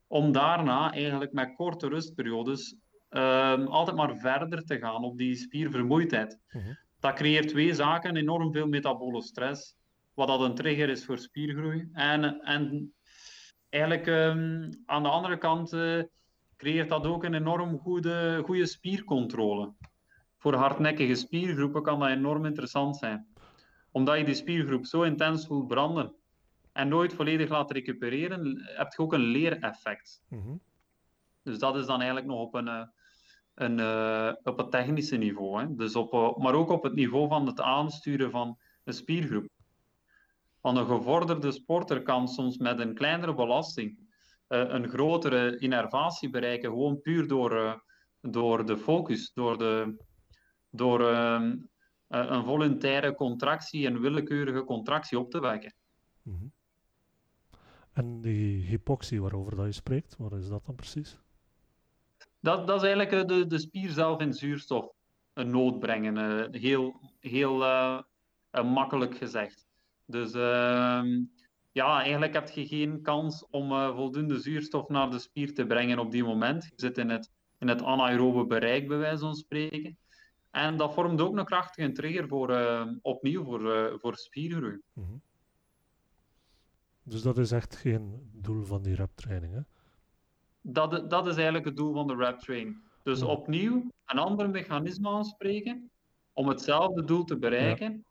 [0.07, 2.77] Om daarna eigenlijk met korte rustperiodes
[3.09, 6.39] uh, altijd maar verder te gaan op die spiervermoeidheid.
[6.47, 6.63] -huh.
[7.03, 9.75] Dat creëert twee zaken, enorm veel metabole stress,
[10.13, 11.89] wat dat een trigger is voor spiergroei.
[11.93, 12.93] En, en
[13.69, 16.03] eigenlijk um, aan de andere kant uh,
[16.57, 19.73] creëert dat ook een enorm goede, goede spiercontrole.
[20.37, 23.27] Voor hardnekkige spiergroepen kan dat enorm interessant zijn.
[23.91, 26.13] Omdat je die spiergroep zo intens voelt branden
[26.71, 30.23] en nooit volledig laat recupereren, heb je ook een leereffect.
[30.29, 30.61] Mm -hmm.
[31.41, 32.91] Dus dat is dan eigenlijk nog op een,
[33.53, 35.61] een, uh, op het technische niveau.
[35.61, 35.75] Hè.
[35.75, 39.47] Dus op, uh, maar ook op het niveau van het aansturen van een spiergroep.
[40.61, 43.97] Want een gevorderde sporter kan soms met een kleinere belasting
[44.47, 47.83] uh, een grotere innervatie bereiken, gewoon puur door,
[48.21, 50.03] door de focus, door, de,
[50.69, 51.57] door ehm,
[52.07, 55.73] een volontaire contractie en willekeurige contractie op te wekken.
[56.23, 56.51] -hmm.
[57.93, 61.22] En die hypoxie waarover dat je spreekt, wat is dat dan precies?
[62.43, 64.91] Dat, dat is eigenlijk de, de spier zelf in zuurstof
[65.33, 66.17] een nood brengen.
[66.17, 67.99] Uh, heel heel uh,
[68.51, 69.67] uh, makkelijk gezegd.
[70.05, 71.21] Dus ehm,
[71.71, 76.11] ja, eigenlijk heb je geen kans om voldoende zuurstof naar de spier te brengen op
[76.11, 76.63] die moment.
[76.63, 79.97] Je zit in het, in het anaerobe bereik, bij wijze van spreken.
[80.51, 82.57] En dat vormt ook een krachtige trigger voor,
[83.01, 84.79] opnieuw voor, voor spiergroei.
[84.93, 85.21] -hmm.
[87.03, 89.61] Dus dat is echt geen doel van die rep-training, hè?
[90.65, 92.77] Dat, dat is eigenlijk het doel van de rep-training.
[93.03, 93.25] Dus ja.
[93.25, 95.89] opnieuw een ander mechanisme aanspreken
[96.33, 98.01] om hetzelfde doel te bereiken, ja.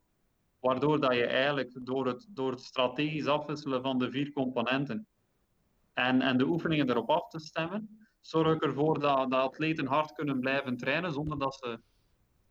[0.61, 5.07] waardoor dat je eigenlijk door het, door het strategisch afwisselen van de vier componenten
[5.93, 10.12] en, en de oefeningen erop af te stemmen, zorg ik ervoor dat, dat atleten hard
[10.12, 11.81] kunnen blijven trainen zonder dat ze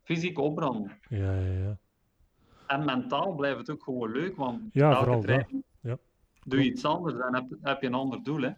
[0.02, 0.98] fysiek opbranden.
[1.08, 1.78] Ja, ja, ja.
[2.66, 5.50] En mentaal blijft het ook gewoon leuk, want ja, vooral dat.
[5.80, 5.98] Ja
[6.44, 8.40] doe je iets anders, dan heb, heb je een ander doel.
[8.40, 8.50] Hè?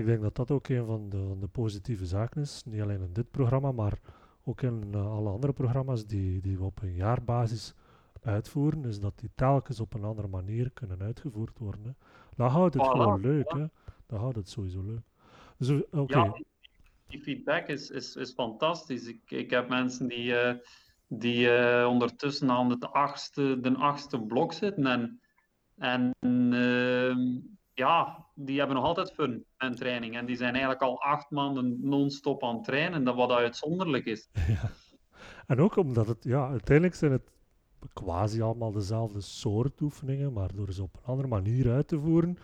[0.00, 2.62] Ik denk dat dat ook een van de, van de, positieve zaken is.
[2.64, 3.98] Niet alleen in dit programma, maar
[4.44, 7.74] ook in uh, alle andere programma's die, die we op een jaarbasis
[8.22, 11.84] uitvoeren, is dat die telkens op een andere manier kunnen uitgevoerd worden.
[11.84, 11.90] Hè.
[12.36, 13.52] Dat houdt het voilà, gewoon leuk.
[13.52, 13.66] Hè.
[14.06, 15.02] Dat houdt het sowieso leuk.
[15.56, 16.24] Dus, okay.
[16.24, 16.40] Ja,
[17.06, 19.06] die feedback is, is, is fantastisch.
[19.06, 20.52] Ik, ik heb mensen die, uh,
[21.06, 25.20] die uh, ondertussen aan het achtste, de achtste blok zitten en
[25.80, 27.16] en uh,
[27.80, 30.16] ja, die hebben nog altijd fun en training.
[30.16, 34.28] En die zijn eigenlijk al acht maanden non-stop aan het trainen, dat wat uitzonderlijk is.
[34.48, 34.70] Ja.
[35.46, 37.30] En ook omdat het, ja, uiteindelijk zijn het
[37.92, 42.38] quasi allemaal dezelfde soort oefeningen, maar door ze op een andere manier uit te voeren,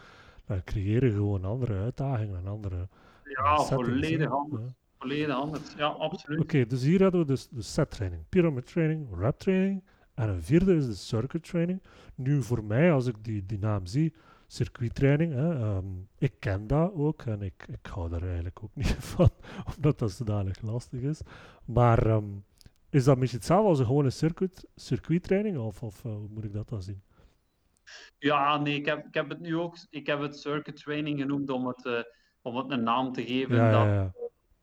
[0.46, 2.88] dan creëren gewoon andere uitdagingen en andere.
[3.24, 4.62] Ja, volledig anders.
[4.62, 4.74] Ja.
[4.98, 6.40] Volledig anders, ja, absoluut.
[6.40, 9.84] Oké, okay, dus hier hadden we dus de set training, pyramid training, rep training.
[10.14, 11.82] En een vierde is de circuit training.
[12.14, 14.14] Nu voor mij, als ik die, die naam zie,
[14.46, 18.96] circuittraining, hè, um, ik ken dat ook en ik, ik hou daar eigenlijk ook niet
[19.14, 19.30] van,
[19.76, 21.20] omdat dat zodanig lastig is.
[21.64, 22.44] Maar um,
[22.90, 26.52] is dat misschien hetzelfde als een gewone circuit, circuittraining of, of uh, hoe moet ik
[26.52, 27.02] dat dan zien?
[28.18, 31.50] Ja, nee, ik heb, ik heb het nu ook, ik heb het circuit training genoemd
[31.50, 32.00] om het, uh,
[32.42, 34.12] om het een naam te geven ja, dat, ja, ja.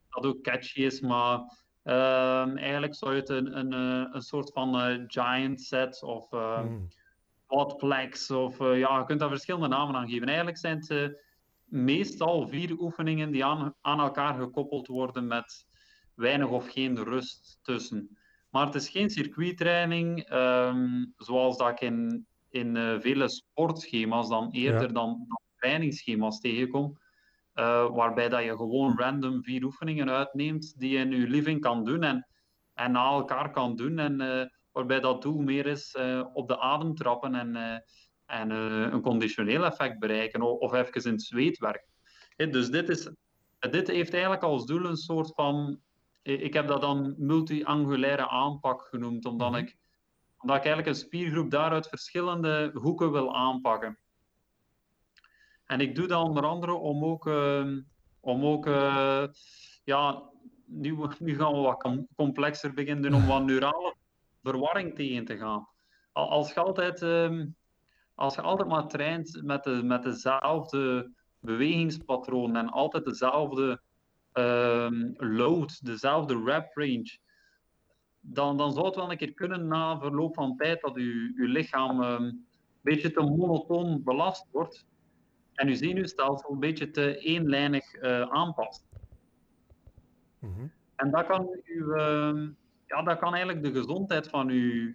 [0.10, 3.72] dat ook catchy is, maar Um, eigenlijk zou je het een, een,
[4.16, 6.88] een soort van uh, giant set of uh, mm.
[7.54, 10.28] Quadplex of uh, ja, je kunt daar verschillende namen aan geven.
[10.28, 11.08] Eigenlijk zijn het uh,
[11.64, 15.66] meestal vier oefeningen die aan, aan elkaar gekoppeld worden met
[16.16, 18.18] weinig of geen rust tussen.
[18.50, 24.88] Maar het is geen circuittraining um, zoals dat ik in, in vele sportschema's dan eerder
[24.88, 24.94] ja.
[24.94, 26.98] dan, dan trainingsschema's tegenkom.
[27.94, 32.04] Waarbij dat je gewoon random vier oefeningen uitneemt die je in je living kan doen
[32.04, 32.28] en,
[32.74, 34.00] en na elkaar kan doen.
[34.00, 34.18] En
[34.74, 35.98] waarbij dat doel meer is
[36.34, 37.84] op de adem trappen en,
[38.26, 41.88] en een conditioneel effect bereiken, of, even in het zweet werken.
[42.36, 43.10] dus dit, is,
[43.60, 45.82] dit heeft eigenlijk als doel een soort van
[46.24, 49.60] ik heb dat dan multi-angulaire aanpak genoemd, omdat, mhm.
[49.60, 49.78] ik,
[50.38, 53.98] omdat ik eigenlijk een spiergroep daaruit verschillende hoeken wil aanpakken.
[55.66, 57.78] En ik doe dat onder andere om ook, uh,
[58.20, 59.26] om ook uh,
[59.84, 60.30] ja,
[60.66, 63.96] nu, nu gaan we wat complexer beginnen om wat neurale
[64.44, 65.68] verwarring tegen te gaan.
[66.12, 67.44] Als je altijd, uh,
[68.16, 73.82] als je altijd maar traint met, de, met dezelfde bewegingspatroon en altijd dezelfde
[74.34, 77.18] um, load, dezelfde rep range,
[78.20, 81.48] dan, dan zou het wel een keer kunnen na verloop van tijd dat je, je
[81.48, 82.46] lichaam um, een
[82.82, 84.86] beetje te monotoon belast wordt
[85.54, 88.86] en je zenuwstelsel een beetje te eenlijnig uh, aanpast.
[90.40, 92.48] Mm En dat kan, u, uh,
[92.94, 94.94] ja, dat kan eigenlijk de gezondheid van uw,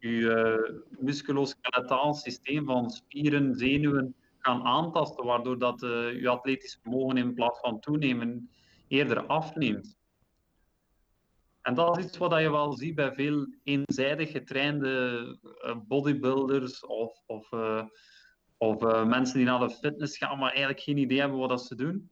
[0.00, 7.16] uw uh, musculoskeletaal systeem van spieren, zenuwen gaan aantasten, waardoor dat uh, uw atletisch vermogen
[7.16, 8.50] in plaats van toenemen
[8.88, 9.96] eerder afneemt.
[11.62, 17.22] En dat is iets wat je wel ziet bij veel eenzijdig getrainde eh, bodybuilders of,
[17.26, 17.50] of,
[18.56, 21.74] of mensen die naar de fitness gaan, maar eigenlijk geen idee hebben wat dat ze
[21.74, 22.10] doen.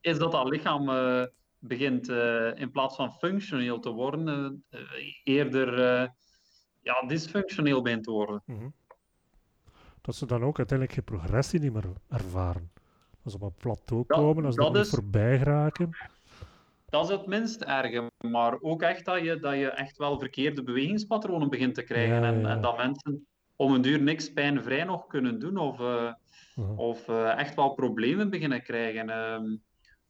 [0.00, 0.88] Is dat dat lichaam
[1.66, 2.08] begint
[2.54, 4.64] in plaats van functioneel te worden,
[5.24, 5.78] eerder
[6.80, 8.42] ja, dysfunctioneel begint te worden.
[8.46, 8.74] Mm
[10.00, 12.70] Dat ze dan ook uiteindelijk geen progressie niet meer ervaren.
[13.22, 15.96] Als ze op een plateau komen, als ze voorbij geraken.
[16.94, 20.62] Dat is het minst erge, maar ook echt dat je, dat je echt wel verkeerde
[20.62, 22.24] bewegingspatronen begint te krijgen.
[22.24, 26.12] En, en, dat mensen om een duur niks pijnvrij nog kunnen doen of, uh,
[26.76, 29.56] of uh, echt wel problemen beginnen krijgen uh,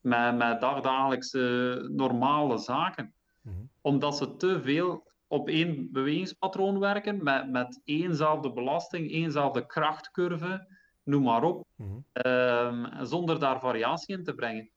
[0.05, 3.14] met, met dagdagelijkse normale zaken.
[3.40, 3.55] Mhm.
[3.81, 10.67] Omdat ze te veel op één bewegingspatroon werken, met, met éénzelfde belasting, éénzelfde krachtcurve
[11.03, 11.99] noem maar op, mhm.
[12.12, 14.71] ehm, zonder daar variatie in te brengen.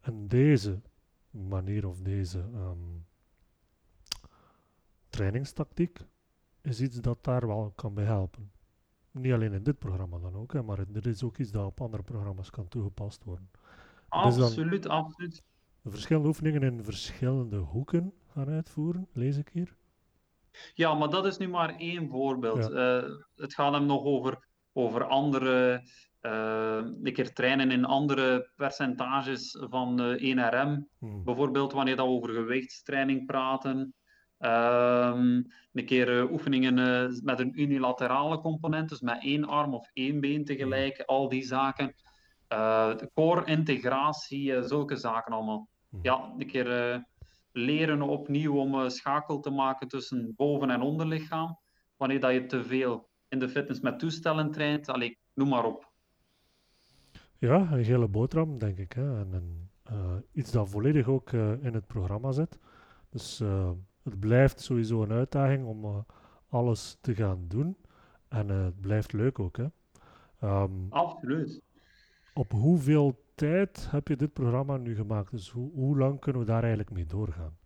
[0.00, 0.80] En deze
[1.30, 3.06] manier of deze um,
[5.08, 5.98] trainingstactiek
[6.62, 8.52] is iets dat daar wel kan bij helpen.
[9.12, 11.80] Niet alleen in dit programma dan ook, hè, maar er is ook iets dat op
[11.80, 13.50] andere programma's kan toegepast worden.
[14.08, 15.42] Absoluut, absoluut.
[15.82, 19.76] De verschillende oefeningen in verschillende hoeken gaan uitvoeren, lees ik hier.
[20.74, 22.70] Ja, maar dat is nu maar één voorbeeld.
[22.70, 23.02] Eh,
[23.36, 25.82] het gaat hem nog over, over andere,
[26.22, 30.88] uh, een keer trainen in andere percentages van uh, eh, 1RM.
[30.98, 31.24] Hmm.
[31.24, 33.94] Bijvoorbeeld wanneer we over gewichtstraining praten.
[34.40, 36.74] Ehm, een keer oefeningen
[37.24, 41.04] met een unilaterale component, dus met één arm of één been tegelijk, hmm.
[41.06, 41.94] al die zaken.
[43.14, 45.68] core integratie, zulke zaken allemaal.
[45.88, 45.98] Hmm.
[46.02, 47.02] Ja, een keer
[47.52, 51.58] leren opnieuw om uh, schakel te maken tussen boven- en onderlichaam.
[51.96, 55.88] Wanneer dat je te veel in de fitness met toestellen traint, allee, noem maar op.
[57.38, 58.92] Ja, een gele boterham, denk ik.
[58.92, 59.18] Hè.
[59.18, 62.58] En, uh, iets dat volledig ook uh, in het programma zit.
[63.10, 63.42] Dus
[64.10, 66.06] het blijft sowieso een uitdaging om
[66.48, 67.76] alles te gaan doen.
[68.28, 69.56] En het blijft leuk ook.
[69.56, 69.66] Hè.
[70.42, 71.62] Um, Absoluut.
[72.34, 75.30] Op hoeveel tijd heb je dit programma nu gemaakt?
[75.30, 77.58] Dus hoe, hoe lang kunnen we daar eigenlijk mee doorgaan?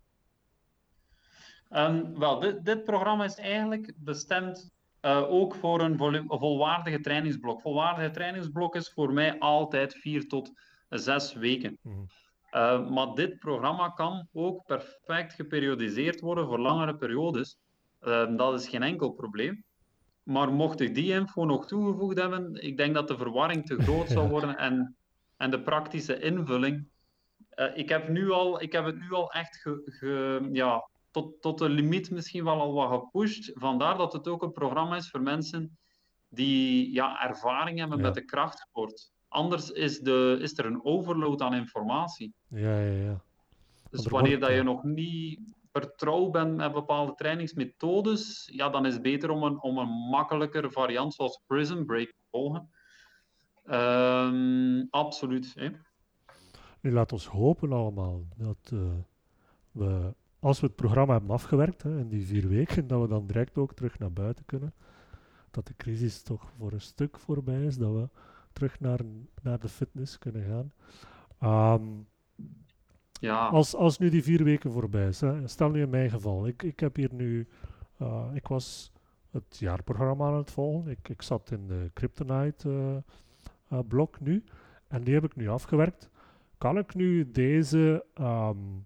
[1.69, 7.61] Um, wel, dit, dit, programma is eigenlijk bestemd uh, ook voor een volwaardige trainingsblok.
[7.61, 10.51] Volwaardige trainingsblok is voor mij altijd vier tot
[10.89, 11.77] zes weken.
[11.81, 12.07] Mm.
[12.55, 17.57] Uh, maar dit programma kan ook perfect geperiodiseerd worden voor langere periodes.
[18.01, 19.63] Uh, dat is geen enkel probleem.
[20.23, 24.09] Maar mocht ik die info nog toegevoegd hebben, ik denk dat de verwarring te groot
[24.09, 24.95] zou worden en
[25.37, 26.87] en de praktische invulling.
[27.55, 31.57] Uh, ik, heb nu al, ik heb het nu al echt ge, ja, tot, tot
[31.57, 33.51] de limiet misschien wel al wat gepusht.
[33.53, 35.77] Vandaar dat het ook een programma is voor mensen
[36.29, 39.11] die ja, ervaring hebben met de krachtsport.
[39.35, 42.33] Anders is, de, is er een overload aan informatie.
[42.47, 43.21] Ja, ja, ja.
[43.89, 45.39] Dus wanneer dat je nog niet
[45.71, 50.71] vertrouwd bent met bepaalde trainingsmethodes, ja, dan is het beter om een, om een makkelijker
[50.71, 52.69] variant zoals Prism Break te volgen.
[53.65, 55.53] Um, absoluut.
[55.55, 55.69] Hè?
[56.81, 58.79] Nu laat ons hopen allemaal dat uh,
[59.71, 63.27] we, als we het programma hebben afgewerkt hè, in die vier weken, dat we dan
[63.27, 64.73] direct ook terug naar buiten kunnen.
[65.51, 68.09] Dat de crisis toch voor een stuk voorbij is, dat we
[68.55, 68.99] terug naar,
[69.41, 70.71] naar de fitness kunnen gaan.
[71.73, 72.07] Um,
[73.19, 73.47] ja.
[73.47, 76.63] als, als nu die vier weken voorbij is, hè, stel nu in mijn geval, ik,
[76.63, 77.47] ik heb hier nu,
[78.01, 78.91] uh, ik was
[79.31, 82.95] het jaarprogramma aan het volgen, ik, ik zat in de Kryptonite uh,
[83.71, 84.43] uh, blok nu.
[84.87, 86.09] En die heb ik nu afgewerkt.
[86.57, 88.85] Kan ik nu deze um,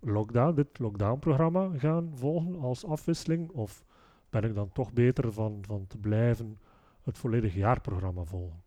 [0.00, 3.50] lockdown, dit lockdown-programma gaan volgen als afwisseling?
[3.50, 3.84] Of
[4.30, 6.58] ben ik dan toch beter van, van te blijven
[7.02, 8.62] het volledige jaarprogramma volgen?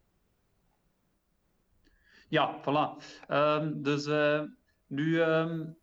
[2.33, 2.97] Ja, voilà.
[3.27, 4.41] Ehm, dus uh,
[4.87, 5.77] nu, um,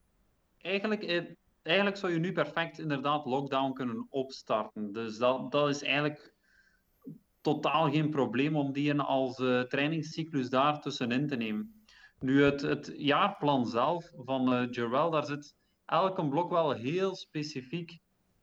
[0.59, 1.25] eigenlijk, eh,
[1.63, 4.93] eigenlijk zou je nu perfect inderdaad lockdown kunnen opstarten.
[4.93, 6.35] Dus dat, dat is eigenlijk
[7.41, 11.85] totaal geen probleem om die als uh, trainingscyclus daar tussenin te nemen.
[12.19, 17.99] Nu, het, jaarplan zelf van uh, Jerwell, daar zit elke blok wel heel specifiek,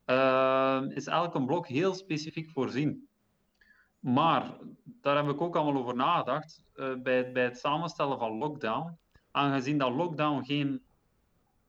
[0.05, 3.06] uh, is elke blok heel specifiek voorzien.
[4.07, 4.57] Maar,
[5.01, 8.97] daar heb ik ook allemaal over nagedacht, uh, bij, bij het samenstellen van lockdown,
[9.31, 10.81] aangezien dat lockdown geen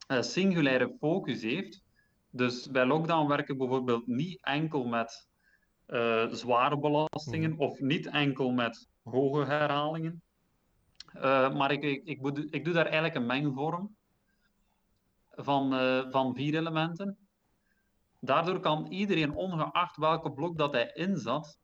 [0.09, 1.83] singulaire focus heeft,
[2.31, 5.29] dus bij lockdown werken bijvoorbeeld niet enkel met
[6.31, 7.61] zware belastingen hmm.
[7.61, 10.23] of niet enkel met hoge herhalingen,
[11.17, 13.97] uh, maar ik, ik, ik, doe, ik, doe daar eigenlijk een mengvorm
[15.31, 17.19] van, uh, van vier elementen.
[18.21, 21.59] Daardoor kan iedereen, ongeacht welke blok dat hij inzat,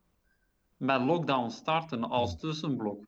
[0.77, 3.05] met lockdown starten als tussenblok.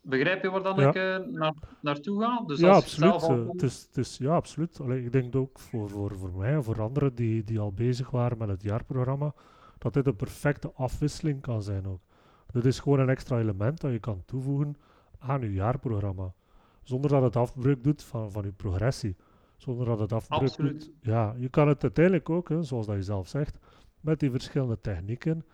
[0.00, 2.42] Begrijp je waar dan ik uh, naar, naartoe ga?
[2.46, 3.52] Dus ja, absoluut.
[3.52, 4.80] het is, het is, ja, absoluut.
[4.80, 8.10] Allee, ik denk ook voor, voor, voor mij en voor anderen die, die al bezig
[8.10, 9.34] waren met het jaarprogramma,
[9.78, 12.00] dat dit een perfecte afwisseling kan zijn ook.
[12.52, 14.76] Dit is gewoon een extra element dat je kan toevoegen
[15.18, 16.32] aan je jaarprogramma.
[16.82, 19.16] Zonder dat het afbreuk doet van, van je progressie.
[19.56, 20.90] Zonder dat het afbreuk doet.
[21.00, 23.58] Ja, je kan het uiteindelijk ook, hè, zoals dat je zelf zegt,
[24.00, 25.44] met die verschillende technieken,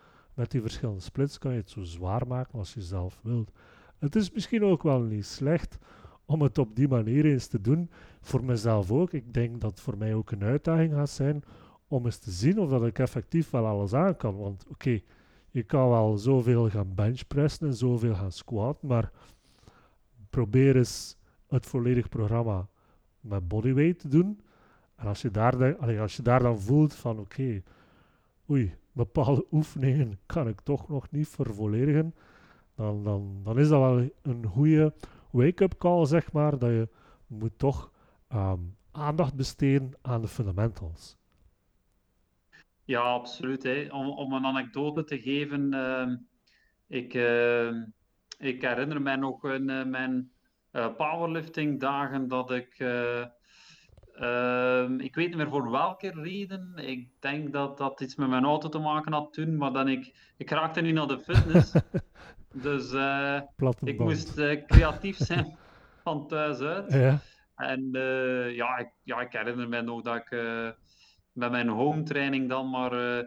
[0.40, 3.50] met die verschillende splits, kan je het zo zwaar maken als je zelf wilt.
[3.98, 5.78] Het is misschien ook wel niet slecht
[6.24, 7.90] om het op die manier eens te doen.
[8.20, 9.12] Voor mezelf ook.
[9.12, 11.42] Ik denk dat het voor mij ook een uitdaging gaat zijn
[11.88, 14.36] om eens te zien of dat ik effectief wel alles aan kan.
[14.36, 15.00] Want oké,
[15.50, 19.10] je kan wel zoveel gaan benchpressen en zoveel gaan squatten, maar
[20.30, 21.16] probeer eens
[21.48, 22.68] het volledig programma
[23.20, 24.40] met bodyweight te doen.
[24.96, 27.62] En als je daar, als je daar dan voelt van oké,
[28.50, 32.14] oei, bepaalde oefeningen kan ik toch nog niet vervolledigen,
[32.74, 34.94] dan, dan, dan is dat wel een goede
[35.30, 36.88] wake-up call, zeg maar, dat je
[37.26, 37.92] moet toch
[38.32, 41.18] um, aandacht besteden aan de fundamentals.
[42.84, 43.62] Ja, absoluut.
[43.62, 43.88] Hè.
[43.90, 46.12] Om, om een anekdote te geven, uh,
[46.86, 47.70] ik, uh,
[48.38, 50.32] ik herinner mij nog in uh, mijn
[50.70, 52.84] eh, powerlifting dagen dat ik,
[54.20, 58.44] ehm, ik weet niet meer voor welke reden, ik denk dat dat iets met mijn
[58.44, 61.72] auto te maken had toen, maar dan ik, ik raakte nu naar de fitness.
[62.62, 62.92] dus
[63.80, 64.34] ik moest
[64.66, 65.56] creatief zijn
[66.04, 66.92] van thuis uit.
[66.92, 67.18] Ja.
[67.56, 67.88] En
[68.54, 70.30] ja, ik, ja, ik herinner mij nog dat ik
[71.32, 73.24] met mijn home training dan maar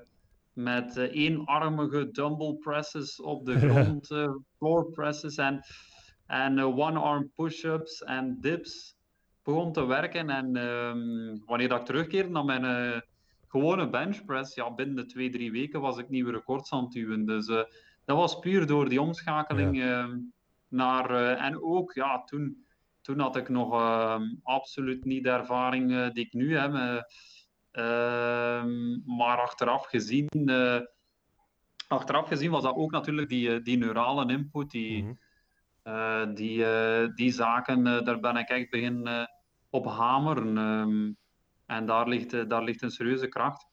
[0.53, 4.07] met eenarmige dumbbell presses op de grond,
[4.57, 5.61] floor presses en,
[6.27, 8.92] en one-arm push-ups en dips
[9.43, 10.29] begon te werken.
[10.29, 13.03] En um, wanneer dat ik terugkeerde naar mijn
[13.47, 17.25] gewone benchpress, ja, binnen de twee, drie weken was ik nieuwe records aan het duwen.
[17.25, 17.45] Dus
[18.05, 20.09] dat was puur door die omschakeling ja.
[20.67, 21.35] naar...
[21.37, 22.65] en ook, ja, toen,
[23.01, 27.03] toen had ik nog ehm, absoluut niet de ervaring die ik nu heb
[27.73, 30.79] Ehm, maar achteraf gezien, uh,
[31.87, 35.17] achteraf gezien was dat ook natuurlijk die, eh, die neurale input, die, mm
[36.33, 36.65] die,
[37.13, 39.27] die zaken, daar ben ik echt begin
[39.73, 40.57] op hameren.
[40.57, 41.17] Um,
[41.65, 43.67] en daar ligt, daar ligt een serieuze kracht.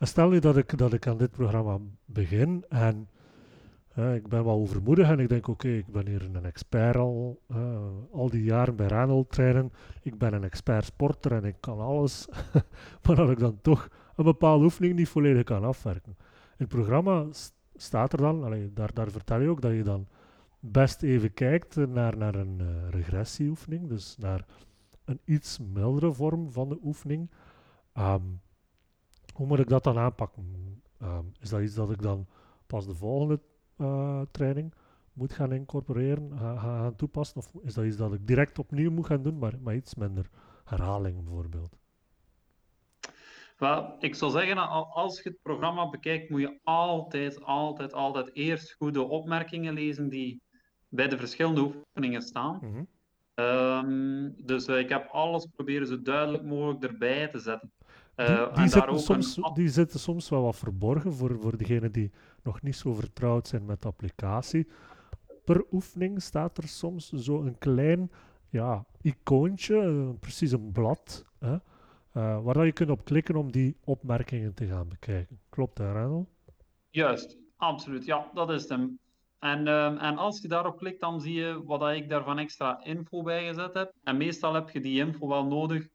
[0.00, 3.08] Stel je dat ik, dat ik aan dit programma begin en
[3.94, 7.42] ik ben wel overmoedig en ik denk, oké, ik ben hier een expert al,
[8.12, 9.72] al die jaren bij Ranel trainen.
[10.02, 12.28] Ik ben een expert sporter en ik kan alles.
[13.06, 16.16] maar dat ik dan toch een bepaalde oefening niet volledig kan afwerken.
[16.56, 17.26] In het programma
[17.74, 20.06] staat er dan, allee, daar, daar vertel je ook dat je dan
[20.60, 24.44] best even kijkt naar, naar een uh, regressieoefening, dus naar
[25.04, 27.30] een iets mildere vorm van de oefening.
[27.92, 28.22] Ehm,
[29.34, 30.82] hoe moet ik dat dan aanpakken?
[31.02, 32.26] Um, is dat iets dat ik dan
[32.66, 33.40] pas de volgende
[33.78, 34.74] uh, training
[35.12, 37.36] moet gaan incorporeren, gaan, gaan toepassen?
[37.36, 40.30] Of is dat iets dat ik direct opnieuw moet gaan doen, maar, maar iets minder
[40.64, 41.76] herhaling bijvoorbeeld?
[43.56, 44.58] Wel, ik zou zeggen,
[44.92, 50.42] als je het programma bekijkt, moet je altijd, altijd, altijd eerst goede opmerkingen lezen die
[50.88, 52.58] bij de verschillende oefeningen staan.
[52.60, 52.84] Mhm.
[53.34, 57.72] Ehm, dus uh, ik heb alles proberen zo duidelijk mogelijk erbij te zetten.
[58.16, 62.10] Uh, die, die, zitten soms, die, zitten soms, wel wat verborgen voor, voor degenen die
[62.42, 64.68] nog niet zo vertrouwd zijn met de applicatie.
[65.44, 68.10] Per oefening staat er soms zo een klein
[68.48, 74.54] ja, icoontje, precies een blad, hè, uh, waar je kunt op klikken om die opmerkingen
[74.54, 75.40] te gaan bekijken.
[75.48, 76.26] Klopt dat, Randall?
[76.90, 78.04] Juist, absoluut.
[78.04, 78.98] Ja, dat is hem.
[79.42, 83.22] En, ehm, en als je daarop klikt, dan zie je wat ik daarvan extra info
[83.22, 83.92] bij gezet heb.
[84.02, 85.88] En meestal heb je die info wel nodig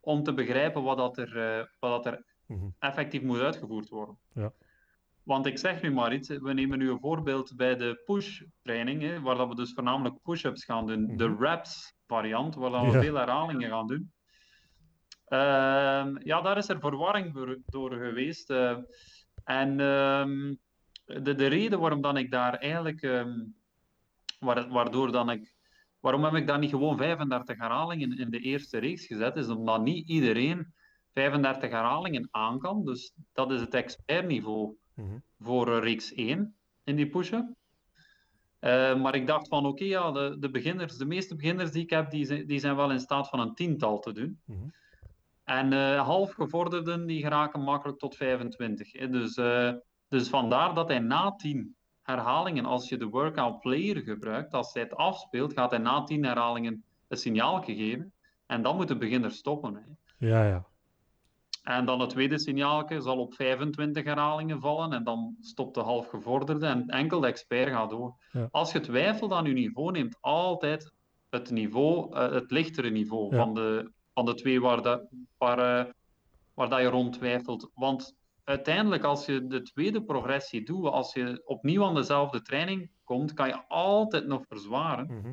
[0.00, 2.66] om te begrijpen wat, dat er, eh, wat dat er Mhm.
[2.78, 4.18] effectief moet uitgevoerd worden.
[4.34, 4.52] Ja.
[5.22, 9.20] Want ik zeg nu maar iets, we nemen nu een voorbeeld bij de push-training, hè,
[9.20, 11.16] waar dat we dus voornamelijk push-ups gaan doen.
[11.16, 11.42] De Mhm.
[11.42, 13.00] reps variant, waar dat we Ja.
[13.00, 14.12] veel herhalingen gaan doen.
[15.24, 17.32] Ehm, ja, daar is er verwarring
[17.66, 18.50] door geweest.
[18.50, 18.76] eh.
[19.44, 20.54] en ehm,
[21.08, 23.38] de, de reden waarom dan ik daar eigenlijk, ehm,
[24.38, 25.54] waar- waardoor dan ik,
[26.00, 29.82] waarom heb ik dan niet gewoon 35 herhalingen in de eerste reeks gezet, is omdat
[29.82, 30.74] niet iedereen
[31.12, 32.84] 35 herhalingen aan kan.
[32.84, 35.18] Dus dat is het expertniveau Mhm.
[35.38, 36.54] voor eh, reeks 1
[36.84, 37.54] in die push-up.
[38.58, 41.90] Eh, maar ik dacht van oké, ja, de, de beginners, de meeste beginners die ik
[41.90, 44.40] heb, die, zijn- die zijn wel in staat van een tiental te doen.
[44.44, 44.68] Mhm.
[45.44, 48.92] En eh halfgevorderden die geraken makkelijk tot 25.
[48.92, 49.08] hè.
[49.08, 49.36] Dus,
[50.08, 54.82] dus vandaar dat hij na 10 herhalingen, als je de workout player gebruikt, als hij
[54.82, 58.12] het afspeelt, gaat hij na 10 herhalingen een signaal geven.
[58.46, 59.74] En dan moet de beginner stoppen.
[59.74, 59.80] Hè.
[60.26, 60.66] Ja, ja.
[61.62, 66.66] En dan het tweede signaaltje zal op 25 herhalingen vallen en dan stopt de halfgevorderde
[66.66, 68.14] en enkel de expert gaat door.
[68.32, 68.48] Ja.
[68.50, 70.92] Als je twijfelt aan je niveau, neemt altijd
[71.30, 73.42] het niveau, eh, het lichtere niveau Ja.
[73.42, 75.00] van, de, van de twee waar,
[75.38, 75.92] waar, eh,
[76.54, 77.70] waar dat je rond twijfelt.
[77.74, 78.16] Want
[78.48, 83.48] uiteindelijk, als je de tweede progressie doet, als je opnieuw aan dezelfde training komt, kan
[83.48, 85.06] je altijd nog verzwaren.
[85.06, 85.32] Mhm.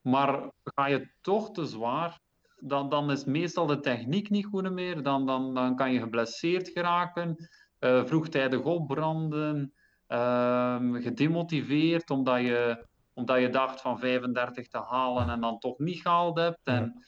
[0.00, 2.20] Maar ga je toch te zwaar,
[2.60, 5.02] dan, dan is meestal de techniek niet goed meer.
[5.02, 9.72] Dan, dan, dan kan je geblesseerd geraken, eh, vroegtijdig opbranden,
[10.06, 16.00] ehm, gedemotiveerd omdat je, omdat je dacht van 35 te halen en dan toch niet
[16.00, 16.60] gehaald hebt.
[16.64, 17.04] En,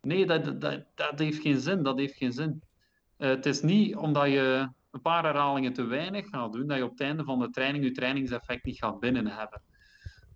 [0.00, 1.82] nee, dat, dat, dat heeft geen zin.
[1.82, 2.62] Dat heeft geen zin.
[3.22, 6.84] Eh, het is niet omdat je een paar herhalingen te weinig gaat doen, dat je
[6.84, 9.62] op het einde van de training je trainingseffect niet gaat binnen hebben.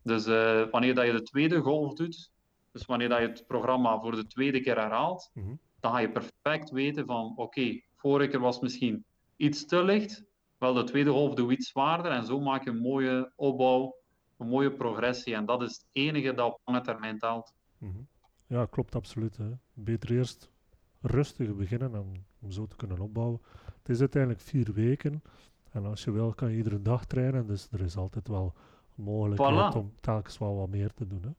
[0.02, 2.30] Dus eh, wanneer dat je de tweede golf doet,
[2.72, 5.54] dus wanneer dat je het programma voor de tweede keer herhaalt, Mhm.
[5.80, 9.04] dan ga je perfect weten van oké, vorige keer was misschien
[9.36, 10.24] iets te licht,
[10.58, 13.96] wel de tweede golf doe iets zwaarder en zo maak je een mooie opbouw,
[14.38, 17.52] een mooie progressie en dat is het enige dat op lange termijn telt.
[17.78, 17.98] Mhm.
[18.46, 19.36] Ja, klopt absoluut.
[19.36, 19.50] Hè.
[19.74, 20.50] Beter eerst
[21.06, 23.40] rustig beginnen om, om zo te kunnen opbouwen.
[23.78, 25.22] Het is uiteindelijk vier weken
[25.72, 28.54] en als je wil kan je iedere dag trainen, dus er is altijd wel
[28.94, 29.76] mogelijkheid Voilà.
[29.76, 31.22] om telkens wel wat meer te doen.
[31.22, 31.30] Hè.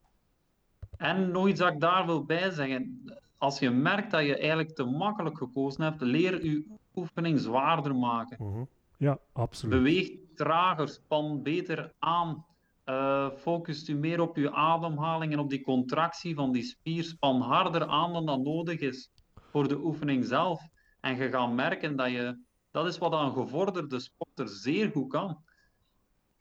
[0.97, 3.11] En nog iets dat ik daar wil bij zeggen.
[3.37, 6.65] Als je merkt dat je eigenlijk te makkelijk gekozen hebt, leer je
[6.95, 8.37] oefening zwaarder maken.
[8.39, 8.63] Mhm.
[8.97, 9.75] Ja, absoluut.
[9.75, 12.45] Beweeg trager, span beter aan.
[12.83, 17.03] Eh focust u meer op uw ademhaling en op die contractie van die spier.
[17.03, 19.11] Span harder aan dan dat nodig is
[19.57, 20.67] voor de oefening zelf.
[20.99, 22.45] En je gaat merken dat je...
[22.71, 25.43] Dat is wat een gevorderde sporter zeer goed kan.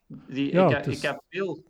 [0.07, 1.65] Die, Ja, ik, het ik heb veel...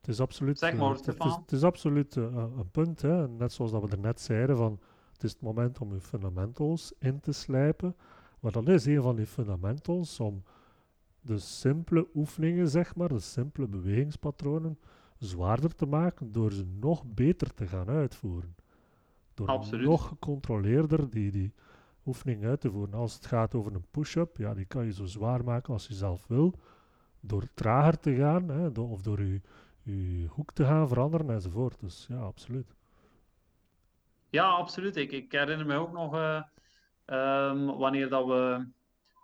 [0.00, 2.24] Het is absoluut, Zeg eh, maar, het, het is, het is absoluut eh,
[2.56, 3.02] een punt.
[3.02, 3.28] Hè.
[3.28, 4.80] Net zoals dat we er net zeiden, van,
[5.12, 7.96] het is het moment om je fundamentals in te slijpen.
[8.40, 10.42] Maar dat is een van die fundamentals om
[11.20, 14.78] de simpele oefeningen, zeg maar, de simpele bewegingspatronen,
[15.18, 18.54] zwaarder te maken door ze nog beter te gaan uitvoeren.
[19.38, 19.86] Door Absoluut.
[19.86, 21.52] nog gecontroleerder die, die
[22.06, 22.94] oefening uit te voeren.
[22.94, 25.94] Als het gaat over een push-up, ja, die kan je zo zwaar maken als je
[25.94, 26.54] zelf wil.
[27.20, 29.40] Door trager te gaan, hè, do- of door je,
[29.82, 31.80] je hoek te gaan veranderen enzovoort.
[31.80, 32.74] Dus ja, absoluut.
[34.30, 34.96] Ja, absoluut.
[34.96, 36.42] Ik, ik herinner me ook nog eh,
[37.04, 38.68] ehm, wanneer dat we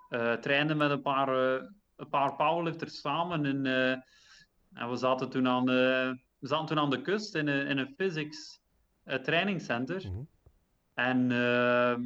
[0.09, 1.63] eh trainden met een paar, eh,
[1.97, 3.45] een paar powerlifters samen.
[3.45, 3.91] In, eh,
[4.73, 7.95] en we zaten toen aan, we zaten toen aan de kust in een, in een
[7.97, 8.63] physics
[9.05, 10.11] eh, trainingscenter.
[10.11, 10.23] Mhm.
[10.95, 12.03] En, ehm,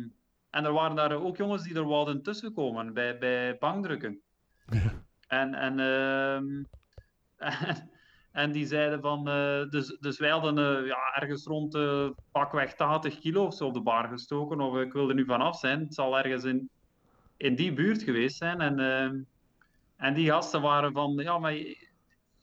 [0.51, 4.21] en er waren daar ook jongens die er wouden tussenkomen bij, bij bankdrukken.
[5.29, 6.65] En, en, ehm,
[8.43, 11.79] en die zeiden van, eh, dus, dus wij hadden eh, ja, ergens rond
[12.31, 15.59] pakweg 80 kilo of zo op de bar gestoken, of ik wil er nu vanaf
[15.59, 15.81] zijn.
[15.81, 16.71] Het zal ergens in,
[17.37, 18.61] in die buurt geweest zijn.
[18.61, 19.21] En, ehm,
[19.97, 21.55] en die gasten waren van, ja, maar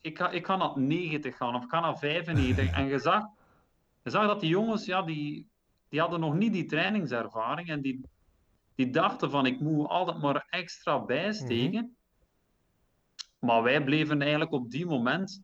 [0.05, 2.71] ik kan, ik kan naar 90 gaan of ik kan naar 95.
[2.77, 3.23] En je zag,
[4.05, 5.47] je zag dat die jongens, ja, die,
[5.89, 8.01] die hadden nog niet die trainingservaring en die,
[8.75, 11.95] die dachten van, ik moet altijd maar extra bijsteken.
[13.39, 15.41] Maar wij bleven eigenlijk op die moment.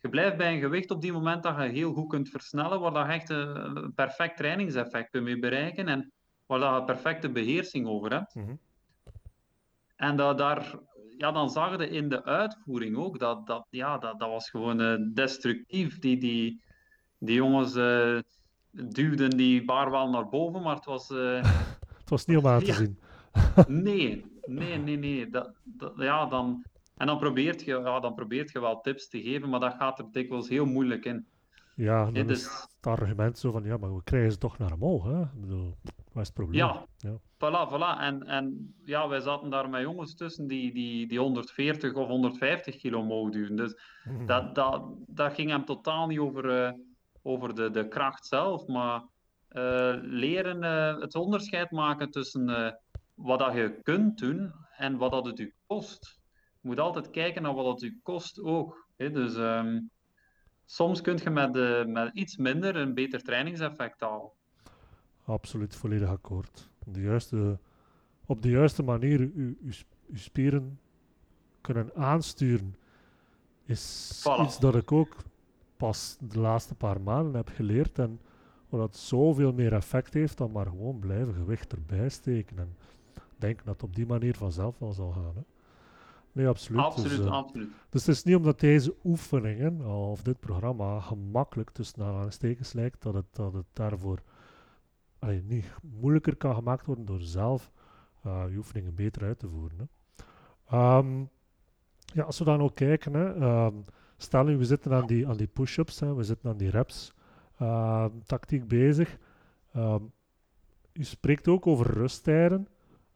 [0.00, 2.92] Je blijft bij een gewicht op die moment dat je heel goed kunt versnellen, waar
[2.92, 6.12] dat je echt een, een perfect trainingseffect kunt mee bereiken en
[6.46, 8.34] waar dat je perfecte beheersing over hebt.
[8.34, 8.54] Mhm.
[9.96, 10.78] En dat, daar,
[11.16, 14.80] ja, dan zag je in de uitvoering ook dat dat, ja, dat, dat was gewoon
[14.80, 15.98] eh, destructief.
[15.98, 16.62] Die, die,
[17.20, 18.18] die jongens eh,
[18.70, 21.10] duwden die bar wel naar boven, maar het was.
[21.10, 21.42] eh,
[22.00, 22.98] Het was niet om aan te zien.
[23.86, 25.30] Nee, nee, nee, nee.
[25.30, 26.64] Dat, dat, ja, dan,
[26.96, 29.98] En dan probeert, je, ja, dan probeert je wel tips te geven, maar dat gaat
[29.98, 31.26] er dikwijls heel moeilijk in.
[31.74, 35.04] Ja, dan is het argument zo van, ja, maar we krijgen ze toch naar omhoog,
[35.04, 35.20] hè?
[35.20, 35.76] Ik bedoel,
[36.12, 36.58] wat is het probleem?
[36.58, 37.16] Ja, ja.
[37.18, 38.00] voilà, voilà.
[38.00, 42.76] En, en ja, wij zaten daar met jongens tussen die, die, die 140 of 150
[42.76, 43.56] kilo mogen duwen.
[43.56, 44.26] Dus mhm.
[44.26, 46.72] dat, dat, dat ging hem totaal niet over, uh,
[47.22, 52.78] over de, de kracht zelf, maar uh, leren uh, het onderscheid maken tussen
[53.14, 56.20] wat dat je kunt doen en wat dat het u kost.
[56.60, 58.86] Je moet altijd kijken naar wat het u kost ook.
[58.96, 59.10] Hè?
[59.10, 59.34] Dus...
[59.34, 59.90] Um,
[60.70, 61.52] soms kun je met,
[61.88, 64.30] met iets minder een beter trainingseffect halen.
[65.24, 66.70] Absoluut, volledig akkoord.
[66.84, 67.58] De juiste,
[68.26, 69.54] op de juiste manier uw,
[70.12, 70.80] spieren
[71.60, 72.76] kunnen aansturen
[73.64, 75.16] is iets dat ik ook
[75.80, 78.20] pas de laatste paar maanden heb geleerd en
[78.68, 82.76] wat zoveel meer effect heeft dan maar gewoon blijven gewicht erbij steken en
[83.38, 85.32] denk dat het op die manier vanzelf wel zal gaan.
[85.34, 85.42] Hè.
[86.32, 86.80] Nee, absoluut.
[86.80, 87.68] Absoluut, dus, absoluut.
[87.88, 93.14] Dus het is niet omdat deze oefeningen of dit programma gemakkelijk tussen aanhalingstekens lijkt, dat
[93.14, 94.22] het, dat het daarvoor
[95.18, 97.72] allee, niet moeilijker kan gemaakt worden door zelf
[98.26, 99.90] uh, je oefeningen beter uit te voeren.
[100.64, 100.96] Hè.
[100.96, 101.28] Um,
[102.04, 103.26] ja, als we dan ook kijken, hè,
[103.66, 103.84] um,
[104.22, 107.12] stel nu we zitten aan die, aan die push-ups, we zitten aan die reps,
[107.62, 109.18] uh, tactiek bezig.
[109.76, 110.12] Um,
[110.92, 112.68] u spreekt ook over rusttijden.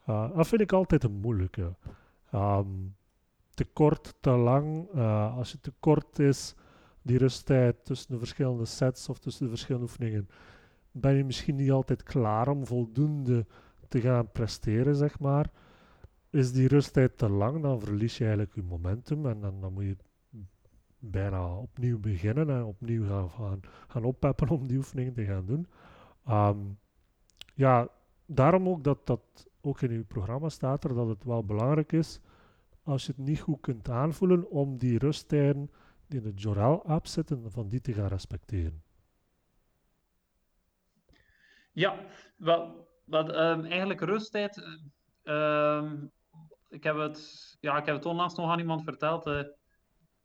[0.08, 1.74] Uh, dat vind ik altijd een moeilijke.
[2.34, 2.94] Um,
[3.50, 4.88] te kort, te lang.
[4.94, 6.54] Uh, als je te kort is,
[7.02, 10.28] die rusttijd tussen de verschillende sets of tussen de verschillende oefeningen,
[10.90, 13.46] ben je misschien niet altijd klaar om voldoende
[13.88, 15.50] te gaan presteren, zeg maar.
[16.30, 19.84] Is die rusttijd te lang, dan verlies je eigenlijk je momentum en dan, dan moet
[19.84, 19.96] je
[21.10, 25.66] bijna opnieuw beginnen en opnieuw gaan, gaan, gaan oppeppen om die oefeningen te gaan doen.
[26.28, 26.78] Um,
[27.54, 27.88] ja,
[28.26, 32.20] daarom ook dat dat ook in uw programma staat er dat het wel belangrijk is
[32.82, 35.70] als je het niet goed kunt aanvoelen, om die rusttijden
[36.06, 38.82] die in de Jorel-app zitten, van die te gaan respecteren.
[41.72, 41.98] Ja,
[42.36, 44.82] wel, wat, um, eigenlijk rusttijd.
[45.24, 45.92] Uh,
[46.68, 49.26] ik, heb het, ja, ik heb het onlangs nog aan iemand verteld.
[49.26, 49.42] Uh,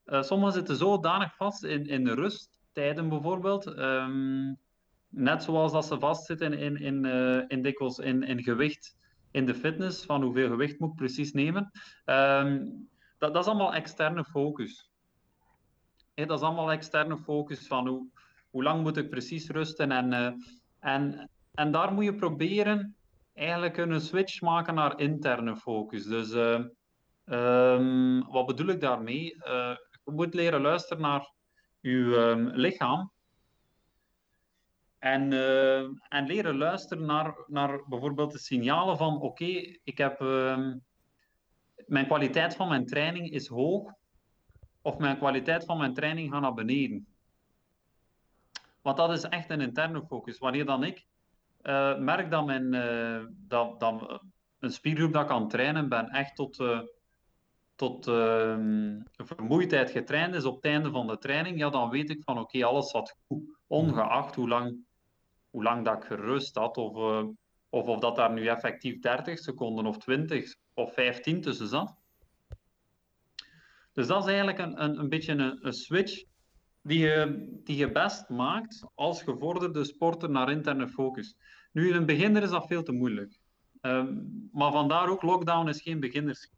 [0.09, 3.65] uh, sommigen zitten zodanig vast in, in rusttijden bijvoorbeeld.
[3.77, 4.57] Um,
[5.09, 8.97] net zoals dat ze vastzitten in, in, in, in dikwijls in, in gewicht
[9.31, 11.71] in de fitness, van hoeveel gewicht moet ik precies nemen.
[12.05, 12.65] Ehm,
[13.17, 14.91] dat, dat, is allemaal externe focus.
[16.13, 18.07] dat is allemaal externe focus van hoe,
[18.49, 19.91] hoe lang moet ik precies rusten.
[19.91, 20.31] En, uh,
[20.79, 22.95] en, en daar moet je proberen
[23.33, 26.05] eigenlijk een switch maken naar interne focus.
[26.05, 26.31] Dus
[27.25, 29.35] um, wat bedoel ik daarmee?
[29.35, 29.75] Uh,
[30.11, 31.31] moet leren luisteren naar
[31.79, 33.11] je um, lichaam
[34.99, 39.45] en, uh, en leren luisteren naar, naar bijvoorbeeld de signalen van oké,
[39.83, 40.73] ik heb uh,
[41.75, 43.93] mijn kwaliteit van mijn training is hoog
[44.81, 47.07] of mijn kwaliteit van mijn training gaat naar beneden.
[48.81, 50.37] Want dat is echt een interne focus.
[50.37, 51.05] Wanneer dan ik
[51.63, 52.71] uh, merk dat, mijn,
[53.29, 54.21] dat, dat
[54.59, 56.57] een spiergroep dat ik aan het trainen ben echt tot,
[57.79, 62.23] tot ehm, vermoeidheid getraind is op het einde van de training, ja, dan weet ik
[62.23, 63.43] van oké, alles zat goed.
[63.67, 64.77] Ongeacht hoe lang
[65.49, 67.29] hoe lang dat ik gerust had, of, uh,
[67.69, 71.95] of of dat daar nu effectief 30 seconden of 20 of 15 tussen zat.
[73.93, 76.23] Dus dat is eigenlijk een, een, een beetje een, een switch
[76.81, 81.35] die je, die je best maakt als gevorderde sporter naar interne focus.
[81.71, 83.39] Nu, in een beginner is dat veel te moeilijk.
[83.81, 86.51] Um, maar vandaar ook, lockdown is geen beginners.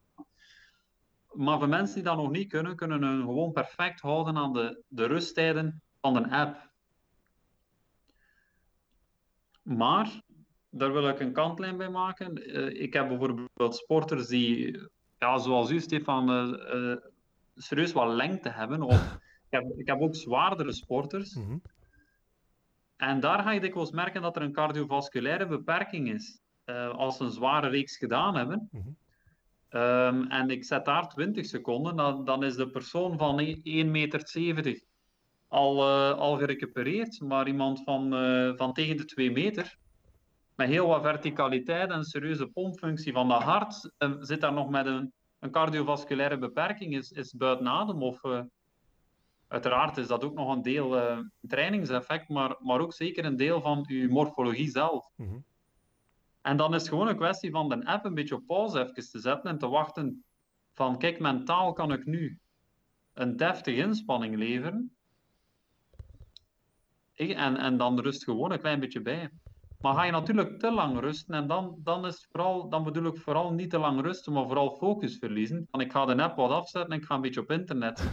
[1.34, 4.84] Maar voor mensen die dat nog niet kunnen, kunnen hun gewoon perfect houden aan de,
[4.88, 6.70] de rusttijden van een app.
[9.62, 10.22] Maar,
[10.70, 12.58] daar wil ik een kantlijn bij maken.
[12.58, 14.80] Uh, ik heb bijvoorbeeld sporters die,
[15.18, 16.96] ja, zoals u, Stefan, uh, uh,
[17.56, 18.82] serieus wat lengte hebben.
[18.82, 19.14] Of
[19.50, 21.36] ik, heb, ik heb ook zwaardere sporters.
[21.36, 21.62] Mm -hmm.
[22.96, 26.40] En daar ga je dikwijls merken dat er een cardiovasculaire beperking is.
[26.92, 28.68] als ze een zware reeks gedaan hebben.
[28.72, 28.98] Mm -hmm.
[29.74, 34.24] Um, en ik zet daar 20 seconden, dan, dan is de persoon van 1,70 meter
[35.48, 37.22] al, uh, al gerecupereerd.
[37.22, 39.78] Maar iemand van, uh, van tegen de 2 meter,
[40.56, 44.86] met heel wat verticaliteit en serieuze pompfunctie van dat hart, uh, zit daar nog met
[44.86, 48.04] een, een cardiovasculaire beperking, is, is buiten adem.
[48.04, 48.22] Of,
[49.48, 50.98] uiteraard is dat ook nog een deel
[51.48, 55.10] trainingseffect, maar, maar ook zeker een deel van uw morfologie zelf.
[55.16, 55.44] -hmm.
[56.42, 58.94] En dan is het gewoon een kwestie van de app een beetje op pauze even
[58.94, 60.24] te zetten en te wachten
[60.74, 62.40] van kijk, mentaal kan ik nu
[63.14, 64.96] een deftige inspanning leveren,
[67.30, 69.30] en, en dan rust gewoon een klein beetje bij.
[69.80, 73.18] Maar ga je natuurlijk te lang rusten en dan, dan, is vooral, dan bedoel ik
[73.18, 75.68] vooral niet te lang rusten, maar vooral focus verliezen.
[75.72, 78.12] Van ik ga de app wat afzetten en ik ga een beetje op internet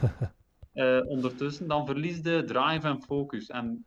[0.74, 1.68] uh, ondertussen.
[1.68, 3.47] Dan verlies de drive en focus.
[3.47, 3.85] En,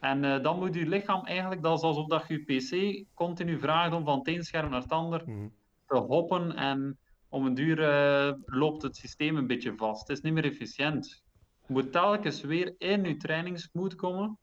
[0.00, 3.92] en uh, dan moet je lichaam eigenlijk, dat is alsof dat je PC continu vraagt
[3.92, 5.52] om van het een scherm naar het ander mm.
[5.86, 6.56] te hoppen.
[6.56, 6.98] En
[7.28, 10.08] om een duur uh, loopt het systeem een beetje vast.
[10.08, 11.22] Het is niet meer efficiënt.
[11.66, 14.38] Je moet telkens weer in je trainingsmoed komen.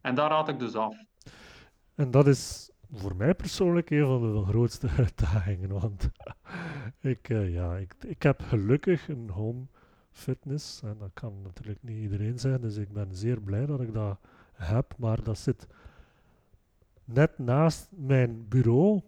[0.00, 0.96] En daar raad ik dus af.
[1.94, 5.80] En dat is voor mij persoonlijk een van de grootste uitdagingen.
[5.80, 6.10] Want
[7.00, 9.66] ik, uh, ja, ik, ik heb gelukkig een home
[10.14, 10.82] fitness.
[10.82, 12.60] En dat kan natuurlijk niet iedereen zijn.
[12.60, 14.18] Dus ik ben zeer blij dat ik dat
[14.52, 14.94] heb.
[14.98, 15.66] Maar dat zit
[17.04, 19.02] net naast mijn bureau.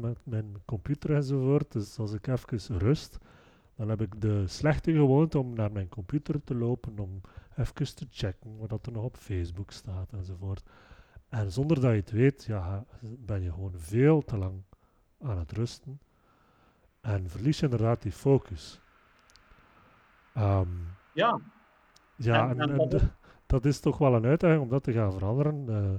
[0.00, 1.72] met mijn computer enzovoort.
[1.72, 3.18] Dus als ik even rust,
[3.74, 6.98] dan heb ik de slechte gewoonte om naar mijn computer te lopen.
[6.98, 7.20] Om
[7.56, 10.62] even te checken wat er nog op Facebook staat enzovoort.
[11.28, 14.62] En zonder dat je het weet, ja, ben je gewoon veel te lang
[15.20, 16.00] aan het rusten.
[17.00, 18.80] En verlies je inderdaad die focus.
[20.38, 21.40] Um, ja.
[22.16, 23.10] Ja, en, en,
[23.46, 25.64] dat is toch wel een uitdaging om dat te gaan veranderen.
[25.68, 25.90] Uh,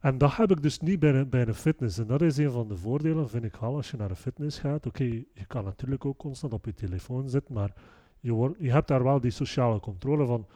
[0.00, 1.98] en dat heb ik dus niet bij een, bij een fitness.
[1.98, 4.58] En dat is een van de voordelen, vind ik wel, als je naar een fitness
[4.58, 4.86] gaat.
[4.86, 7.72] Oké, je kan natuurlijk ook constant op je telefoon zitten, maar
[8.20, 10.46] je, wordt, je hebt daar wel die sociale controle van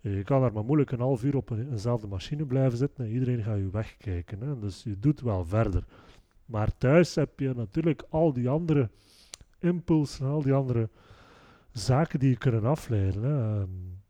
[0.00, 3.10] je kan daar maar moeilijk een half uur op een, eenzelfde machine blijven zitten en
[3.10, 4.40] iedereen gaat je wegkijken.
[4.40, 4.58] Hè.
[4.58, 5.84] Dus je doet wel verder.
[6.44, 8.90] Maar thuis heb je natuurlijk al die andere
[9.58, 10.88] impulsen, al die andere
[11.78, 13.22] zaken die je kunnen afleiden.
[13.22, 13.60] Hè.
[13.60, 14.02] Um,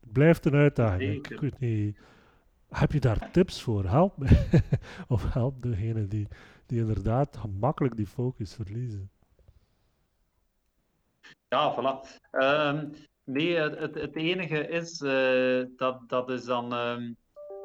[0.00, 1.28] blijft een uitdaging.
[1.28, 1.98] Ik weet niet,
[2.68, 3.84] heb je daar tips voor?
[3.84, 4.60] Help me.
[5.08, 6.28] of help degene die,
[6.66, 9.10] die inderdaad gemakkelijk die focus verliezen.
[11.48, 12.20] Ja, voilà.
[12.30, 12.92] Um,
[13.24, 17.16] Nee, het, het enige is, uh, dat, dat, is dan, um,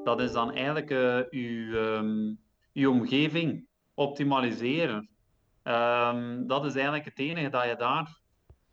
[0.04, 2.40] dat is dan eigenlijk uh, uw, um,
[2.74, 5.10] uw omgeving optimaliseren.
[6.48, 8.20] Dat is eigenlijk het enige dat je daar,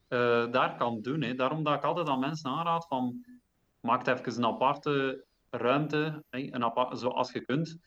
[0.09, 1.22] uh, daar kan doen.
[1.22, 1.34] Hè.
[1.34, 3.24] Daarom dat ik altijd aan mensen aanraad van,
[3.80, 7.78] maak even een aparte ruimte, hè, een apart, zoals je kunt,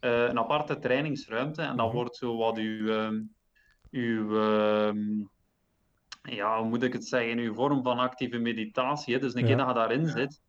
[0.00, 1.62] een aparte trainingsruimte.
[1.62, 1.96] En dan mhm.
[1.96, 3.10] wordt zo wat uw,
[3.90, 4.38] uw
[6.22, 9.18] ja, hoe moet ik het zeggen, in uw vorm van actieve meditatie.
[9.18, 10.40] Dus een keer dat je daarin zit,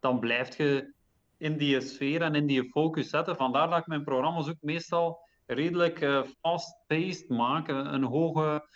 [0.00, 0.92] dan blijf je
[1.38, 3.36] in die sfeer en in die focus zetten.
[3.36, 8.68] Vandaar dat ik mijn programma's ook meestal redelijk uh, fast-paced maak, een hoge,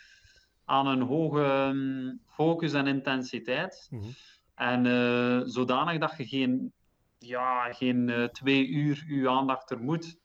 [0.65, 3.87] aan een hoge um, focus en intensiteit.
[3.89, 4.11] Mm -hmm.
[4.55, 6.73] En uh, zodanig dat je geen,
[7.17, 10.21] ja, geen uh, twee uur je aandacht er moet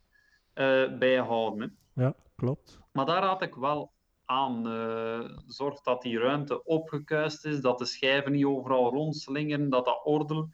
[0.99, 1.77] bijhouden.
[1.95, 2.81] Ja, klopt.
[2.93, 3.93] Maar daar raad ik wel
[4.25, 4.67] aan.
[4.67, 10.01] Uh, zorg dat die ruimte opgekuist is, dat de schijven niet overal rondslingen, dat dat
[10.05, 10.49] ordel,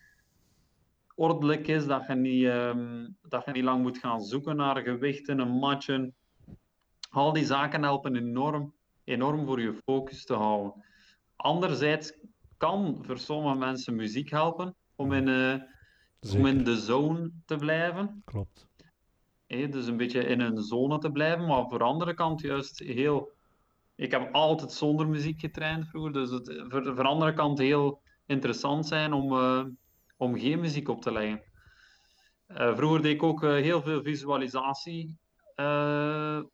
[1.15, 5.41] ordelijk is, dat je, niet, um, dat je niet lang moet gaan zoeken naar gewichten
[5.41, 6.15] en matchen.
[7.11, 8.75] Al die zaken helpen enorm,
[9.05, 10.85] enorm voor je focus te houden.
[11.37, 12.13] Anderzijds
[12.57, 18.23] kan voor sommige mensen muziek helpen om in, uh, om in de zone te blijven.
[18.25, 18.69] Klopt.
[19.47, 22.79] Hey, dus een beetje in een zone te blijven, maar voor de andere kant juist
[22.79, 23.33] heel
[23.97, 28.87] ik heb altijd zonder muziek getraind vroeger, dus het voor de andere kant heel interessant
[28.87, 29.65] zijn om, uh,
[30.17, 31.43] om geen muziek op te leggen.
[32.49, 35.17] Uh, vroeger deed ik ook heel veel visualisatie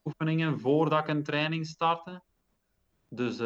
[0.04, 2.22] oefeningen voordat ik een training startte.
[3.12, 3.36] Dus,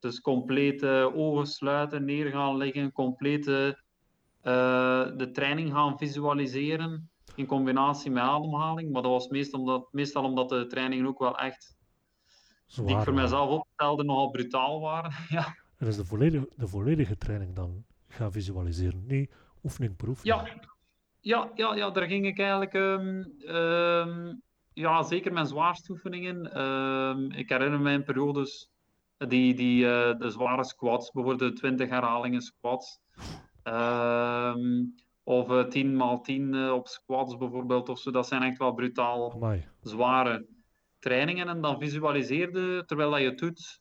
[0.00, 0.84] dus compleet
[1.14, 8.92] ogen sluiten, neer gaan liggen, compleet de training gaan visualiseren in combinatie met ademhaling.
[8.92, 11.76] Maar dat was meestal omdat, meestal omdat de trainingen ook wel echt
[12.66, 15.12] Zwaar, die ik voor mezelf opstelde nogal brutaal waren.
[15.28, 15.56] ja.
[15.78, 19.32] En is de volledige, de volledige training dan gaan visualiseren, niet
[19.62, 20.44] oefening per oefening?
[20.44, 20.70] Ja,
[21.20, 22.74] ja, ja, ja daar ging ik eigenlijk...
[22.74, 24.42] Um, um,
[24.74, 26.60] ja, zeker mijn zwaarste oefeningen.
[26.60, 28.71] Um, ik herinner me in periodes
[29.28, 33.00] die, die uh, de zware squats, bijvoorbeeld de 20 herhalingen squats.
[35.24, 38.10] of uh, 10 x 10 op squats bijvoorbeeld, of zo.
[38.10, 39.64] Dat zijn echt wel brutaal Amai.
[39.80, 40.46] zware
[40.98, 43.80] trainingen en dan visualiseerde terwijl dat je het doet,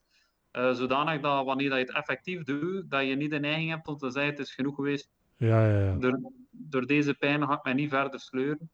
[0.52, 3.88] uh, zodanig dat wanneer dat je het effectief doet, dat je niet de neiging hebt
[3.88, 5.10] om te zeggen het is genoeg geweest.
[5.38, 5.96] Ja, ja, ja.
[5.96, 6.20] Door,
[6.52, 8.70] door deze pijn ga ik mij niet verder sleuren.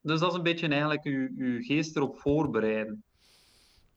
[0.00, 3.04] Dus dat is een beetje eigenlijk je, je geest erop voorbereiden.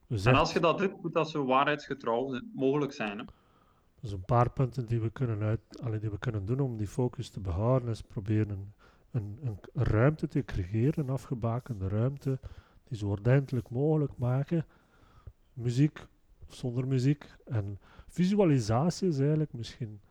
[0.07, 3.17] Dus en als je dat doet, moet dat zo waarheidsgetrouw mogelijk zijn.
[3.17, 3.25] Hè?
[4.01, 6.87] Dus een paar punten die we kunnen, uit, allee, die we kunnen doen om die
[6.87, 8.73] focus te behouden, is proberen een,
[9.11, 9.39] een,
[9.73, 12.39] een ruimte te creëren, een afgebakende ruimte,
[12.83, 14.65] die zo ordentelijk mogelijk maken.
[15.53, 16.07] Muziek
[16.47, 17.35] zonder muziek.
[17.45, 20.01] En visualisatie is eigenlijk misschien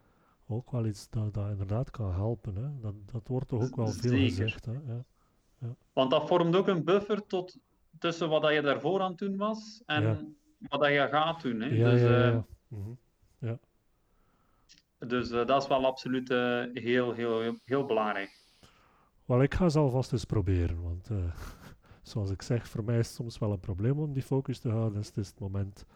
[0.46, 2.56] ook wel iets dat, dat inderdaad kan helpen.
[2.56, 2.80] Hè.
[2.80, 4.28] Dat, dat wordt toch ook wel veel Zeker.
[4.28, 4.64] gezegd.
[4.64, 4.72] Hè.
[4.72, 5.04] Ja.
[5.92, 7.58] Want dat vormt ook een buffer tot,
[7.98, 10.24] tussen wat dat je daarvoor aan het doen was en Ja.
[10.68, 11.60] wat dat je gaat doen.
[11.60, 11.66] Hè.
[11.66, 12.46] Ja, dus ja, eh, ja.
[12.68, 13.56] Mhm.
[14.98, 18.44] dus eh, dat is wel absoluut eh, heel, heel, heel, belangrijk.
[19.24, 21.10] Wel, ik ga ze alvast eens proberen, want
[22.02, 24.68] zoals ik zeg, voor mij is het soms wel een probleem om die focus te
[24.68, 25.86] houden, dus het is het moment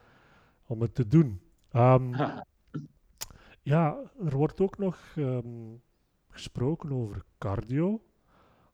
[0.67, 1.41] om het te doen.
[1.71, 2.15] Ehm,
[3.63, 5.77] ja, er wordt ook nog ehm,
[6.29, 8.03] gesproken over cardio.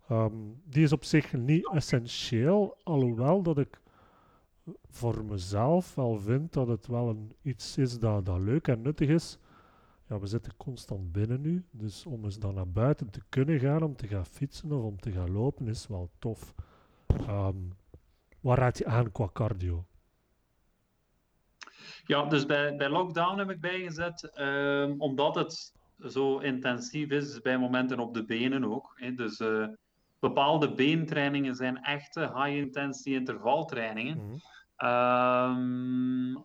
[0.08, 0.34] Ehm,
[0.64, 3.80] die is op zich niet essentieel, alhoewel dat ik
[4.90, 9.08] voor mezelf wel vind dat het wel een, iets is dat, dat leuk en nuttig
[9.08, 9.38] is.
[10.08, 13.82] Ja, we zitten constant binnen nu, dus om eens dan naar buiten te kunnen gaan,
[13.82, 16.54] om te gaan fietsen of om te gaan lopen, is wel tof.
[17.06, 17.56] Ehm,
[18.40, 19.84] waar raad je aan qua cardio?
[22.04, 27.58] Ja, dus bij, bij lockdown heb ik bijgezet, ehm, omdat het zo intensief is bij
[27.58, 28.92] momenten op de benen ook.
[28.94, 29.14] Hè.
[29.14, 29.66] Dus eh,
[30.28, 34.16] bepaalde beentrainingen zijn echte high-intensity intervaltrainingen.
[34.16, 34.36] Mhm.
[34.76, 36.36] Ehm,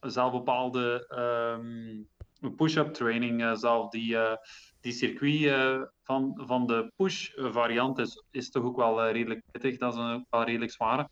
[0.00, 4.36] zelf bepaalde ehm, push-up training, eh, zelf die, eh,
[4.80, 9.78] die circuit eh, van, van de push variant is, is toch ook wel redelijk pittig.
[9.78, 11.08] Dat is een, wel redelijk zware.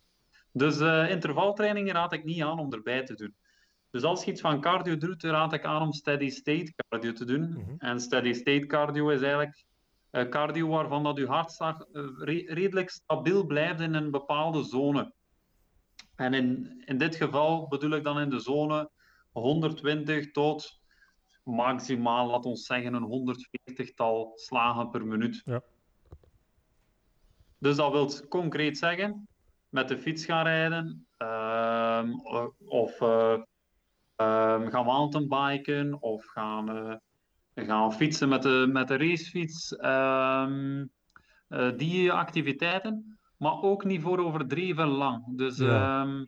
[0.52, 3.34] Dus intervaltrainingen raad ik niet aan om erbij te doen.
[3.90, 7.24] Dus als je iets van cardio doet, raad ik aan om steady state cardio te
[7.24, 7.50] doen.
[7.50, 7.74] Mhm.
[7.78, 9.64] En steady state cardio is eigenlijk
[10.10, 15.12] cardio waarvan dat je hartslag eh, re- redelijk stabiel blijft in een bepaalde zone.
[16.14, 18.90] En in, in dit geval bedoel ik dan in de zone
[19.32, 20.80] 120 tot
[21.42, 23.36] maximaal, laat ons zeggen, een
[23.74, 25.42] 140-tal slagen per minuut.
[25.44, 25.62] Ja.
[27.58, 29.28] Dus dat wil concreet zeggen,
[29.68, 33.42] met de fiets gaan rijden, ehm, o- of eh,
[34.16, 36.96] ehm, gaan mountainbiken, of gaan, eh,
[37.64, 39.76] gaan fietsen met de, met de racefiets.
[39.76, 40.86] ehm,
[41.48, 45.36] eh, die activiteiten, maar ook niet voor overdreven lang.
[45.36, 46.02] Dus Ja.
[46.02, 46.24] ehm,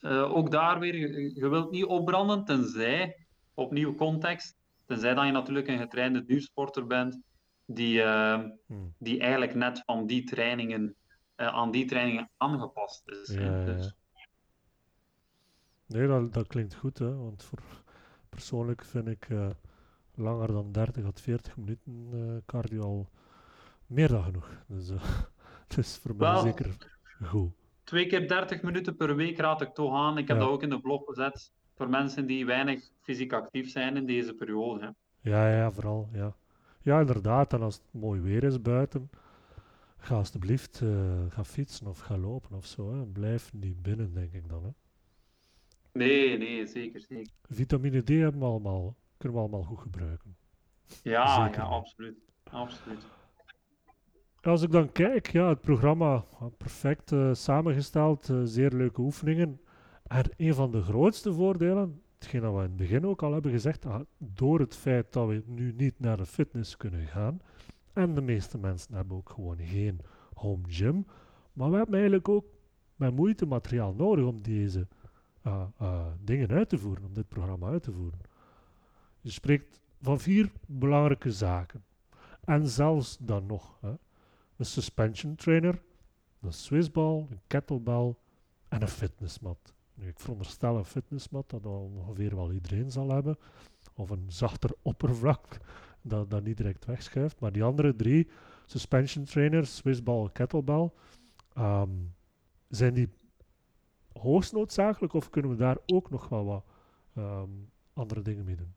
[0.00, 5.68] eh, ook daar weer, je, wilt niet opbranden, tenzij, opnieuw context, tenzij dat je natuurlijk
[5.68, 7.20] een getrainde duursporter bent,
[7.66, 8.94] die, ehm, Hmm.
[8.98, 10.94] die eigenlijk net van die trainingen,
[11.34, 13.34] eh, aan die trainingen aangepast is.
[13.34, 13.92] Ja, Dus- ja.
[15.86, 17.58] Nee, dat, dat klinkt goed, hè, want voor,
[18.28, 19.28] persoonlijk vind ik
[20.14, 23.08] langer dan 30 tot 40 minuten eh, cardio al
[23.86, 24.62] meer dan genoeg.
[24.66, 25.02] Dus eh,
[25.68, 26.76] het is voor mij zeker
[27.24, 27.52] goed.
[27.84, 30.18] Twee keer 30 minuten per week raad ik toch aan.
[30.18, 30.42] Ik heb Ja.
[30.42, 34.34] dat ook in de blog gezet voor mensen die weinig fysiek actief zijn in deze
[34.34, 34.80] periode.
[34.84, 34.90] Hè.
[35.30, 36.36] Ja, ja, vooral, ja.
[36.82, 39.10] Ja, inderdaad, en als het mooi weer is buiten,
[39.98, 42.94] ga alsjeblieft eh, ga fietsen of ga lopen of zo.
[42.94, 43.06] Hè.
[43.06, 44.64] Blijf niet binnen, denk ik dan.
[44.64, 44.70] Hè.
[45.92, 47.32] Nee, nee, zeker, zeker.
[47.48, 50.36] Vitamine D hebben we allemaal, kunnen we allemaal goed gebruiken.
[51.02, 52.18] Ja, Zeker ja, absoluut.
[52.50, 53.06] absoluut.
[54.42, 56.24] Als ik dan kijk, ja, het programma
[56.58, 59.60] perfect eh, samengesteld, eh, zeer leuke oefeningen.
[60.06, 63.50] En een van de grootste voordelen, hetgeen dat we in het begin ook al hebben
[63.50, 67.40] gezegd, ah, door het feit dat we nu niet naar de fitness kunnen gaan,
[67.92, 70.00] en de meeste mensen hebben ook gewoon geen
[70.34, 71.06] home gym,
[71.52, 72.44] maar we hebben eigenlijk ook
[72.96, 74.86] met moeite materiaal nodig om deze
[75.42, 78.20] ah, ah, dingen uit te voeren, om dit programma uit te voeren.
[79.24, 81.84] Je spreekt van vier belangrijke zaken.
[82.44, 83.78] En zelfs dan nog.
[83.80, 83.94] Hè
[84.56, 85.82] een suspension trainer,
[86.40, 88.14] een swissbal, een kettlebell
[88.68, 89.74] en een fitnessmat.
[89.94, 93.38] Nu, ik veronderstel een fitnessmat dat ongeveer wel iedereen zal hebben,
[93.94, 95.56] of een zachter oppervlak
[96.02, 97.40] dat, dat niet direct wegschuift.
[97.40, 98.28] Maar die andere drie,
[98.66, 100.90] suspension trainer, swissbal, kettlebell,
[101.54, 101.90] ehm,
[102.68, 103.08] zijn die
[104.12, 106.64] hoogst noodzakelijk of kunnen we daar ook nog wel wat
[107.14, 107.50] ehm,
[107.92, 108.74] andere dingen mee doen?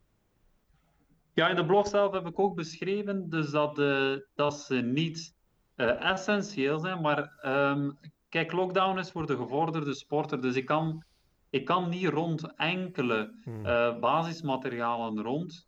[1.37, 5.35] Ja, in de blog zelf heb ik ook beschreven dus dat, eh, dat ze niet
[5.75, 7.01] eh, essentieel zijn.
[7.01, 7.91] Maar ehm,
[8.29, 10.41] kijk, lockdown is voor de gevorderde sporter.
[10.41, 11.03] Dus ik kan,
[11.49, 13.65] ik kan niet rond enkele Hmm.
[13.65, 15.67] eh, basismaterialen rond.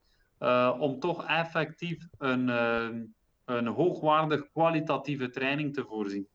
[0.80, 2.89] om toch effectief een, eh,
[3.45, 6.28] een hoogwaardig kwalitatieve training te voorzien.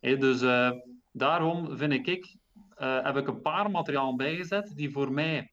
[0.00, 0.40] Dus
[1.12, 2.36] daarom vind ik,
[2.74, 5.52] eh, heb ik een paar materialen bijgezet die voor mij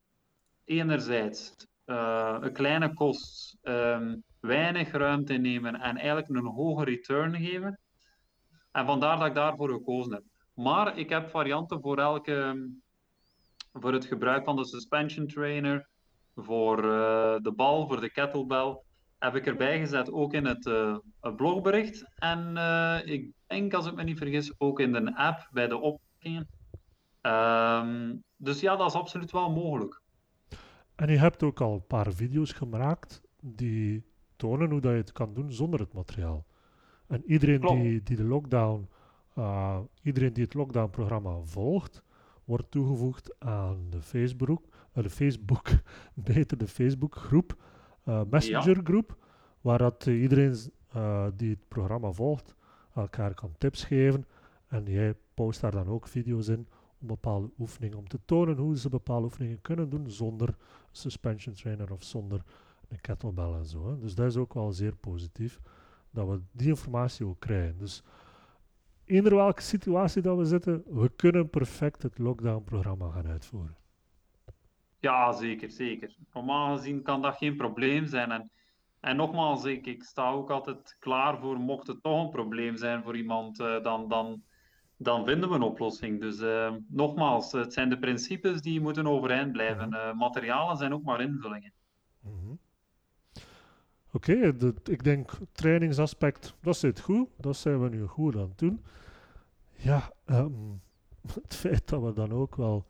[0.65, 7.79] enerzijds eh, een kleine kost, ehm, weinig ruimte nemen en eigenlijk een hoge return geven.
[8.71, 10.23] En vandaar dat ik daarvoor gekozen heb.
[10.53, 12.69] Maar ik heb varianten voor elke,
[13.73, 15.87] voor het gebruik van de suspension trainer,
[16.35, 18.81] voor eh, de bal, voor de kettlebell,
[19.19, 20.97] heb ik erbij gezet, ook in het eh,
[21.35, 22.05] blogbericht.
[22.15, 22.57] En
[23.05, 26.47] ik denk, als ik me niet vergis, ook in de app bij de opmerkingen.
[27.21, 30.01] Ehm, dus ja, dat is absoluut wel mogelijk.
[30.99, 34.03] En je hebt ook al een paar video's gemaakt die
[34.35, 36.45] tonen hoe dat je het kan doen zonder het materiaal.
[37.07, 38.87] En iedereen die, die de lockdown,
[39.37, 42.03] uh, iedereen die het lockdown-programma volgt,
[42.43, 45.67] wordt toegevoegd aan de Facebook, uh, de Facebook,
[46.33, 47.55] beter de Facebook-groep,
[48.05, 49.17] uh, Messenger-groep,
[49.61, 50.55] waar dat iedereen
[51.35, 52.55] die het programma volgt
[52.93, 54.25] elkaar kan tips geven.
[54.67, 56.67] En jij post daar dan ook video's in
[57.01, 60.55] om bepaalde oefeningen, om te tonen hoe ze bepaalde oefeningen kunnen doen zonder
[60.99, 62.43] suspension trainer of zonder
[62.89, 63.87] een kettlebell en zo.
[63.87, 63.99] Hè.
[63.99, 65.59] Dus dat is ook wel zeer positief
[66.11, 67.77] dat we die informatie ook krijgen.
[67.77, 68.03] Dus
[69.05, 73.77] eender welke situatie dat we zitten, we kunnen perfect het lockdown-programma gaan uitvoeren.
[74.99, 76.15] Ja, zeker, zeker.
[76.33, 78.31] Normaal gezien kan dat geen probleem zijn.
[78.31, 78.51] En,
[78.99, 83.03] en nogmaals, ik, ik sta ook altijd klaar voor, mocht het toch een probleem zijn
[83.03, 84.43] voor iemand, uh, dan, dan,
[85.01, 86.21] dan vinden we een oplossing.
[86.21, 89.93] Dus uh, nogmaals, het zijn de principes die moeten overeind blijven.
[89.93, 91.73] Uh, materialen zijn ook maar invullingen.
[92.21, 92.59] Mm -hmm.
[94.11, 97.27] Oké, okay, ik denk trainingsaspect, dat zit goed.
[97.37, 98.83] Dat zijn we nu goed aan het doen.
[99.71, 100.81] Ja, um,
[101.43, 102.85] het feit dat we dan ook wel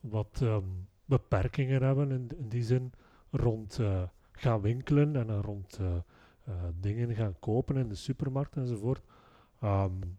[0.00, 2.92] wat um, beperkingen hebben in, in, die zin
[3.30, 4.02] rond uh,
[4.32, 5.96] gaan winkelen en rond uh,
[6.80, 9.02] dingen gaan kopen in de supermarkt enzovoort.
[9.62, 10.18] Um,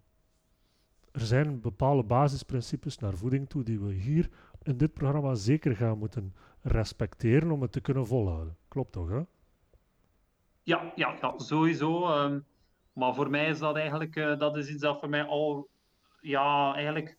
[1.13, 4.29] er zijn bepaalde basisprincipes naar voeding toe die we hier
[4.61, 8.57] in dit programma zeker gaan moeten respecteren om het te kunnen volhouden.
[8.67, 9.21] Klopt toch, hè?
[10.63, 12.23] Ja, ja, ja sowieso.
[12.23, 12.45] Um,
[12.93, 15.69] maar voor mij is dat eigenlijk uh, dat is iets dat voor mij al,
[16.21, 17.17] ja, eigenlijk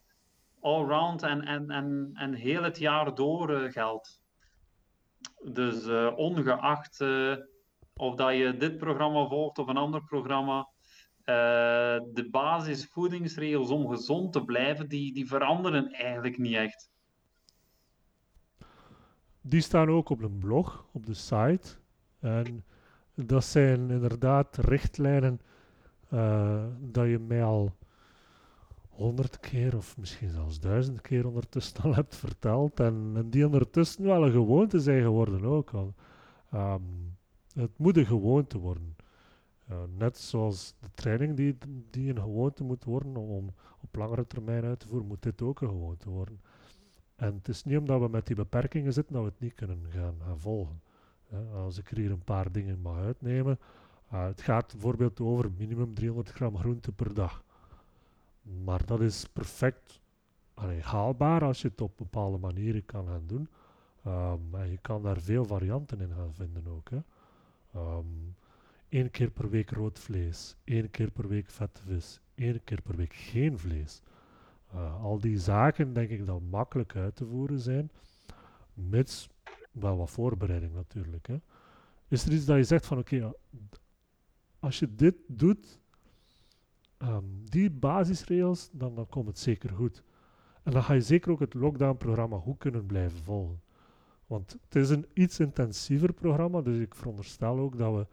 [0.61, 4.23] all-round en, en, en, en heel het jaar door uh, geldt.
[5.43, 7.05] Dus uh, ongeacht
[7.97, 10.69] of dat je dit programma volgt of een ander programma,
[11.25, 16.91] de basisvoedingsregels om gezond te blijven, die, die veranderen eigenlijk niet echt.
[19.41, 21.77] Die staan ook op een blog, op de site.
[22.21, 22.65] En
[23.15, 25.41] dat zijn inderdaad richtlijnen
[26.13, 27.77] uh, dat je mij al
[28.89, 32.81] honderd keer of misschien zelfs duizend keer ondertussen al hebt verteld.
[32.81, 35.95] En, die ondertussen wel een gewoonte zijn geworden ook al.
[36.55, 37.17] Um,
[37.55, 38.97] het moet een gewoonte worden.
[39.71, 41.57] Uh, net zoals de training die,
[41.91, 45.61] die een gewoonte moet worden om op langere termijn uit te voeren, moet dit ook
[45.61, 46.41] een gewoonte worden.
[47.17, 49.87] En het is niet omdat we met die beperkingen zitten dat we het niet kunnen
[49.91, 50.81] gaan, gaan volgen.
[51.55, 53.59] Als ik er hier een paar dingen mag uitnemen.
[54.13, 57.45] Uh, het gaat bijvoorbeeld over minimum 300 gram groente per dag.
[58.65, 60.01] Maar dat is perfect
[60.81, 63.49] haalbaar als je het op bepaalde manieren kan gaan doen.
[64.07, 66.91] Um, en je kan daar veel varianten in gaan vinden ook.
[66.91, 66.99] Hè.
[67.81, 68.35] Um,
[68.95, 72.97] Eén keer per week rood vlees, één keer per week vette vis, één keer per
[72.97, 74.03] week geen vlees.
[74.75, 77.91] Uh, al die zaken denk ik dat makkelijk uit te voeren zijn,
[78.75, 79.29] mits
[79.73, 81.27] wel wat voorbereiding natuurlijk.
[81.27, 81.41] Hè.
[82.09, 83.33] Is er iets dat je zegt van oké,
[84.61, 85.81] als je dit doet,
[86.99, 90.03] um, die basisregels, dan, dan komt het zeker goed.
[90.63, 93.61] En dan ga je zeker ook het lockdown-programma goed kunnen blijven volgen.
[94.27, 98.07] Want het is een iets intensiever programma, dus ik veronderstel ook dat we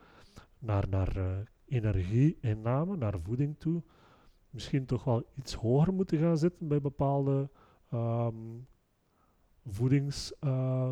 [0.62, 3.84] naar, naar uh, energie-inname, naar voeding toe,
[4.50, 7.50] misschien toch wel iets hoger moeten gaan zitten bij bepaalde
[7.94, 8.68] um,
[9.66, 10.90] voedings, uh,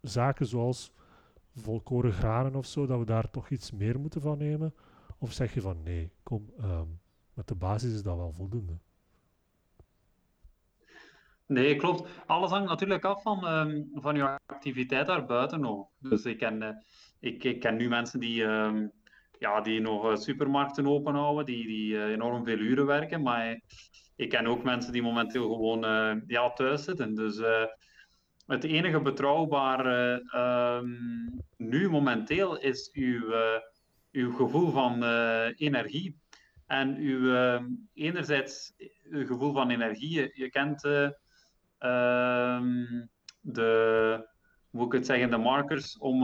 [0.00, 0.92] zaken zoals
[1.54, 4.74] volkoren granen of zo, dat we daar toch iets meer moeten van nemen?
[5.18, 7.00] Of zeg je van nee, kom, um,
[7.34, 8.78] met de basis is dat wel voldoende?
[11.46, 12.08] Nee, klopt.
[12.26, 13.40] Alles hangt natuurlijk af van,
[13.94, 15.88] van je activiteit daarbuiten ook.
[15.98, 16.68] Dus ik ken, uh,
[17.24, 18.92] ik, ken nu mensen die, um,
[19.38, 23.22] ja, die nog uh, supermarkten openhouden, die, die uh, enorm veel uren werken.
[23.22, 23.60] Maar
[24.16, 25.80] ik ken ook mensen die momenteel gewoon
[26.26, 27.14] ja, thuis zitten.
[27.14, 27.40] Dus
[28.46, 30.22] het enige betrouwbare
[30.82, 33.34] um, nu momenteel is uw,
[34.12, 35.04] uw gevoel van
[35.54, 36.18] energie.
[36.66, 37.60] En uw,
[37.94, 38.72] enerzijds
[39.10, 40.30] uw gevoel van energie.
[40.34, 41.08] Je, kent uh,
[43.40, 44.28] de,
[44.70, 46.22] hoe ik het zeggen, de markers om,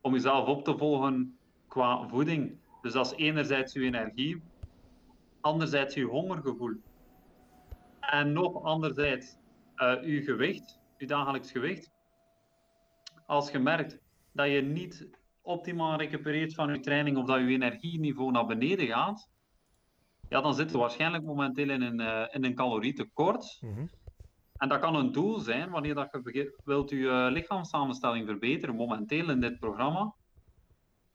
[0.00, 1.38] om jezelf op te volgen
[1.68, 2.58] qua voeding.
[2.82, 4.42] Dus dat is enerzijds uw energie,
[5.40, 6.74] anderzijds uw hongergevoel.
[8.00, 9.36] En nog anderzijds
[10.02, 11.90] uw gewicht je dagelijks gewicht.
[13.26, 13.98] Als je merkt
[14.32, 15.08] dat je niet
[15.42, 19.28] optimaal recupereert van je training of dat je energieniveau naar beneden gaat,
[20.28, 23.58] ja, dan zit je waarschijnlijk momenteel in een, uh, in een calorietekort.
[23.60, 23.90] Mm
[24.60, 29.30] En dat kan een doel zijn wanneer dat je wilt je uh, lichaamssamenstelling verbeteren, momenteel
[29.30, 30.14] in dit programma.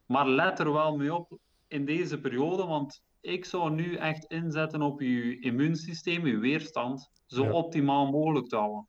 [0.05, 1.37] Maar let er wel mee op
[1.67, 7.51] in deze periode, want ik zou nu echt inzetten op je immuunsysteem, je weerstand, zo
[7.51, 8.87] optimaal mogelijk te houden.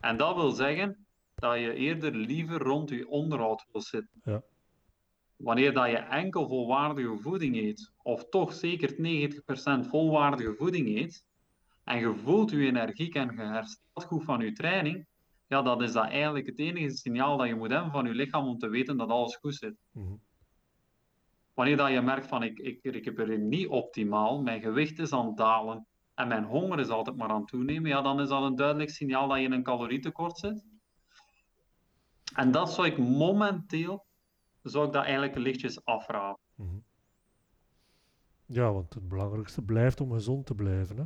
[0.00, 4.20] En dat wil zeggen dat je eerder liever rond je onderhoud wil zitten.
[4.24, 4.42] Ja.
[5.36, 8.92] Wanneer dat je enkel volwaardige voeding eet, of toch zeker
[9.84, 11.26] 90% volwaardige voeding eet,
[11.88, 15.06] en je voelt je energiek en je herstelt goed van je training,
[15.46, 18.46] ja, dat is dat eigenlijk het enige signaal dat je moet hebben van je lichaam
[18.46, 19.76] om te weten dat alles goed zit.
[19.92, 20.14] Mhm.
[21.54, 25.36] Wanneer dat je merkt van ik, ik recupereer niet optimaal, mijn gewicht is aan het
[25.36, 28.56] dalen en mijn honger is altijd maar aan het toenemen, ja, dan is dat een
[28.56, 30.64] duidelijk signaal dat je in een calorietekort zit.
[32.34, 34.06] En dat zou ik momenteel,
[34.62, 36.38] zou ik dat eigenlijk lichtjes afraden.
[36.54, 36.78] Mhm.
[38.46, 40.96] Ja, want het belangrijkste blijft om gezond te blijven.
[40.96, 41.04] Hè?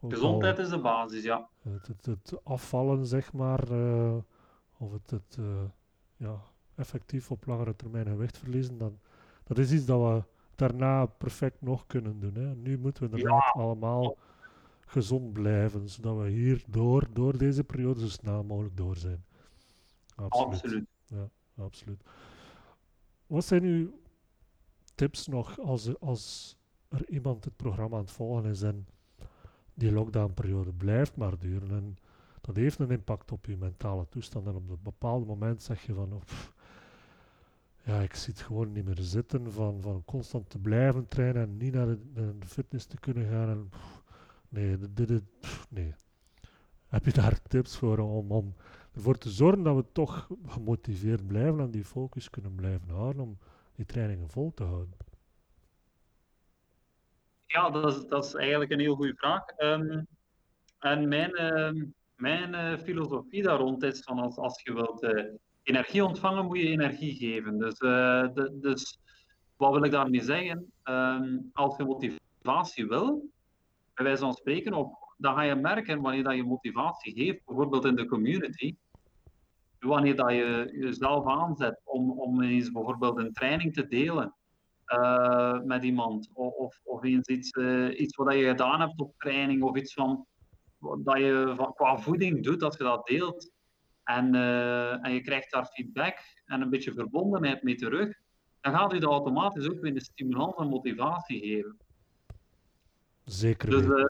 [0.00, 1.48] Gezondheid is de basis, ja.
[1.62, 4.16] het, het, het afvallen, zeg maar, eh,
[4.78, 5.64] of het, het eh,
[6.16, 6.40] ja,
[6.74, 8.98] effectief op langere termijn gewicht verliezen, dan,
[9.44, 10.22] dat is iets dat we
[10.54, 12.34] daarna perfect nog kunnen doen.
[12.34, 12.54] Hè.
[12.54, 14.16] Nu moeten we inderdaad allemaal
[14.86, 19.24] gezond blijven, zodat we hier door, door deze periode zo snel mogelijk door zijn.
[20.14, 20.52] Absoluut.
[20.52, 20.86] Absoluut.
[21.56, 22.02] Absoluut.
[23.26, 24.00] Wat zijn uw
[24.94, 26.56] tips nog als, als
[26.88, 28.86] er iemand het programma aan het volgen is en
[29.78, 31.96] die lockdownperiode blijft maar duren en
[32.40, 35.94] dat heeft een impact op je mentale toestand en op een bepaald moment zeg je
[35.94, 36.52] van oh, pff,
[37.82, 41.74] ja, ik zit gewoon niet meer zitten van, van constant te blijven trainen en niet
[41.74, 43.70] naar de, fitness te kunnen gaan en
[44.48, 45.22] nee, dit, dit,
[45.68, 45.94] nee.
[46.86, 48.54] Heb je daar tips voor om, om
[48.92, 53.38] ervoor te zorgen dat we toch gemotiveerd blijven en die focus kunnen blijven houden om
[53.74, 54.94] die trainingen vol te houden?
[57.48, 59.44] Ja, dat is, dat is eigenlijk een heel goede vraag.
[59.46, 60.00] Ehm,
[60.78, 61.84] en mijn, ehm,
[62.16, 65.24] mijn eh, filosofie daar rond is van als, als je wilt eh,
[65.62, 67.58] energie ontvangen, moet je energie geven.
[67.58, 68.98] Dus, eh, de- dus
[69.56, 70.72] wat wil ik daarmee zeggen?
[70.82, 73.30] Ehm, als je motivatie wil,
[73.94, 77.84] bij wijze van spreken, op, dan ga je merken wanneer dat je motivatie geeft, bijvoorbeeld
[77.84, 78.74] in de community,
[79.78, 84.34] wanneer dat je jezelf aanzet om, om eens bijvoorbeeld een training te delen
[84.88, 89.14] eh, met iemand, of, of, of eens iets, eh, iets wat je gedaan hebt op
[89.18, 90.26] training, of iets van,
[90.78, 93.50] wat dat je van, qua voeding doet, als je dat deelt,
[94.04, 98.18] en, eh, en je krijgt daar feedback en een beetje verbondenheid mee terug,
[98.60, 101.76] dan gaat u dat automatisch ook weer een stimulans en motivatie geven.
[103.24, 104.08] Zeker Dus,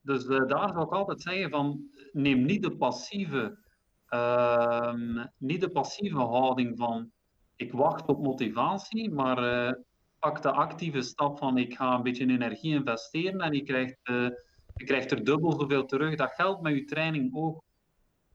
[0.00, 3.58] dus daar zou ik altijd zeggen van neem niet de passieve,
[4.06, 7.10] ehm, niet de passieve houding van
[7.56, 9.72] ik wacht op motivatie, maar eh,
[10.18, 14.28] pak de actieve stap van ik ga een beetje energie investeren en je krijgt, eh,
[14.74, 16.16] je krijgt er dubbel zoveel terug.
[16.16, 17.62] Dat geldt met je training ook.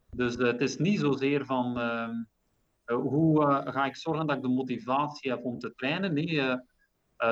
[0.10, 2.14] Dus eh, het is niet zozeer van ehm,
[2.86, 6.14] eh, hoe ga ik zorgen dat ik de motivatie heb om te trainen.
[6.14, 6.60] Nee,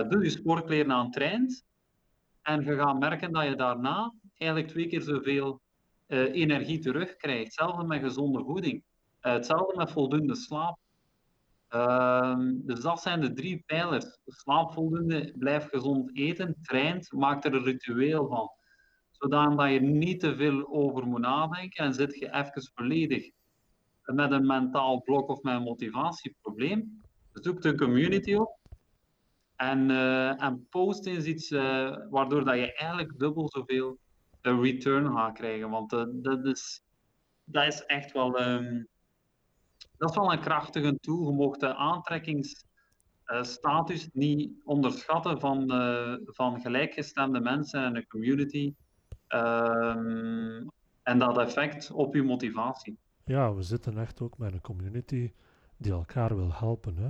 [0.07, 1.65] doe je sportkleren aan, traint.
[2.41, 5.61] En je gaat merken dat je daarna eigenlijk twee keer zoveel
[6.07, 7.43] energie terugkrijgt.
[7.43, 8.83] Hetzelfde met gezonde voeding.
[9.19, 10.77] Hetzelfde met voldoende slaap.
[11.69, 14.19] Ehm, dus dat zijn de drie pijlers.
[14.25, 18.51] Slaap voldoende, blijf gezond eten, traint, maak er een ritueel van.
[19.11, 23.31] Zodat je niet te veel over moet nadenken en zit je even volledig
[24.05, 27.01] met een mentaal blok of met een motivatieprobleem.
[27.33, 28.59] Zoek een community op
[29.55, 33.97] en, eh, en post eens iets eh, waardoor dat je eigenlijk dubbel zoveel
[34.41, 35.69] return gaat krijgen.
[35.69, 36.83] Want eh, dat, is,
[37.43, 38.83] dat is echt wel, ehm,
[39.99, 41.29] dat is wel een krachtige tool.
[41.29, 48.73] Je mocht de aantrekkingsstatus niet onderschatten van, eh, van gelijkgestemde mensen en een community.
[49.27, 50.67] Ehm,
[51.03, 52.97] en dat effect op je motivatie.
[53.25, 55.31] Ja, we zitten echt ook met een community
[55.77, 56.97] die elkaar wil helpen.
[56.97, 57.09] Hè.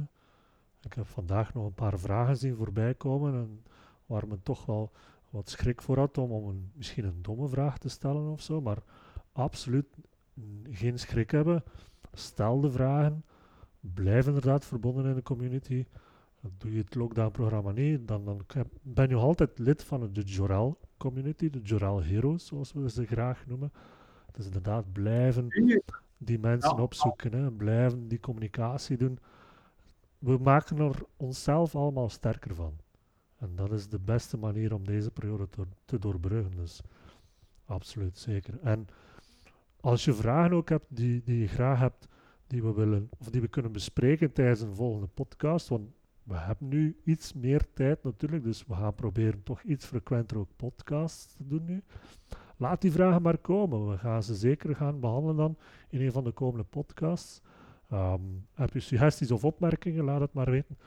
[0.82, 3.64] Ik heb vandaag nog een paar vragen zien voorbij komen en
[4.06, 4.92] waar men toch wel
[5.30, 8.62] wat schrik voor had om, om een, misschien een domme vraag te stellen of zo,
[8.62, 8.78] maar
[9.32, 9.88] absoluut
[10.72, 11.64] geen schrik hebben.
[12.14, 13.24] Stel de vragen,
[13.80, 15.86] blijf inderdaad verbonden in de community.
[16.58, 18.46] Doe je het lockdown-programma niet, dan,
[18.82, 23.06] ben je nog altijd lid van de Jorel community, de Jorel Heroes, zoals we ze
[23.06, 23.72] graag noemen.
[24.36, 25.48] Is inderdaad blijven
[26.18, 26.82] die mensen Ja.
[26.82, 29.20] opzoeken, hè, blijven die communicatie doen.
[30.20, 32.74] We maken er onszelf allemaal sterker van.
[33.38, 36.56] En dat is de beste manier om deze periode te, te doorbruggen.
[36.56, 36.82] Dus
[37.66, 38.60] absoluut zeker.
[38.62, 38.88] En
[39.82, 42.08] als je vragen ook hebt die, die je graag hebt,
[42.48, 45.90] die we willen of die we kunnen bespreken tijdens een volgende podcast, want
[46.24, 50.50] we hebben nu iets meer tijd natuurlijk, dus we gaan proberen toch iets frequenter ook
[50.56, 51.84] podcasts te doen nu.
[52.58, 53.90] Laat die vragen maar komen.
[53.90, 55.58] We gaan ze zeker gaan behandelen dan
[55.90, 57.42] in een van de komende podcasts.
[57.90, 58.22] Ehm,
[58.54, 60.04] heb je suggesties of opmerkingen?
[60.04, 60.78] Laat het maar weten.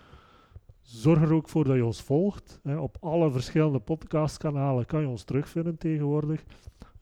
[0.83, 2.61] Zorg er ook voor dat je ons volgt.
[2.63, 2.77] Hè.
[2.77, 6.45] Op alle verschillende podcastkanalen kan je ons terugvinden tegenwoordig.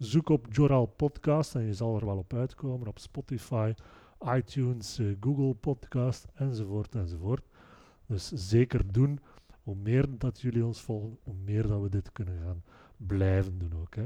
[0.01, 2.89] Zoek op Joral Podcast en je zal er wel op uitkomen.
[2.89, 3.72] Op Spotify,
[4.24, 7.43] iTunes, eh, Google Podcast enzovoort enzovoort.
[8.06, 9.20] Dus zeker doen.
[9.62, 12.62] Hoe meer dat jullie ons volgen, hoe meer dat we dit kunnen gaan
[12.97, 13.94] blijven doen ook.
[13.94, 14.05] Hè.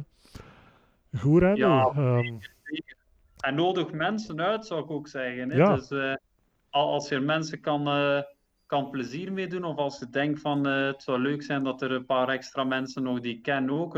[1.19, 1.69] Goed, Rendel.
[1.69, 2.39] Ja, Ehm,
[3.41, 5.51] En nodig mensen uit, zou ik ook zeggen.
[5.51, 5.57] Hè?
[5.57, 5.75] Ja.
[5.75, 6.15] Dus eh,
[6.71, 8.23] al- als je er mensen kan, eh,
[8.66, 11.91] kan plezier mee doen, of als je denkt van het zou leuk zijn dat er
[11.93, 13.97] een paar extra mensen nog die ik ken ook,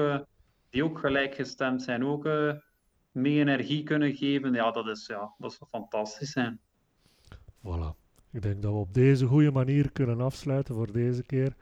[0.77, 2.53] die ook gelijkgestemd zijn, ook eh,
[3.11, 6.61] meer energie kunnen geven, ja, dat is, ja, dat zou fantastisch zijn.
[7.59, 8.05] Voilà.
[8.33, 11.55] Ik denk dat we op deze goede manier kunnen afsluiten voor deze keer.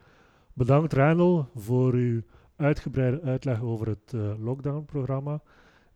[0.52, 2.22] Bedankt Randall voor uw
[2.56, 5.42] uitgebreide uitleg over het eh, lockdown-programma.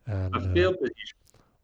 [0.03, 1.15] En eh, veel plezier.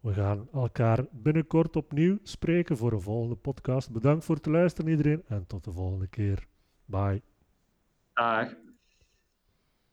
[0.00, 3.90] we gaan elkaar binnenkort opnieuw spreken voor een volgende podcast.
[3.90, 6.46] Bedankt voor het luisteren iedereen en tot de volgende keer.
[6.84, 7.22] Bye.
[8.12, 8.63] Dag.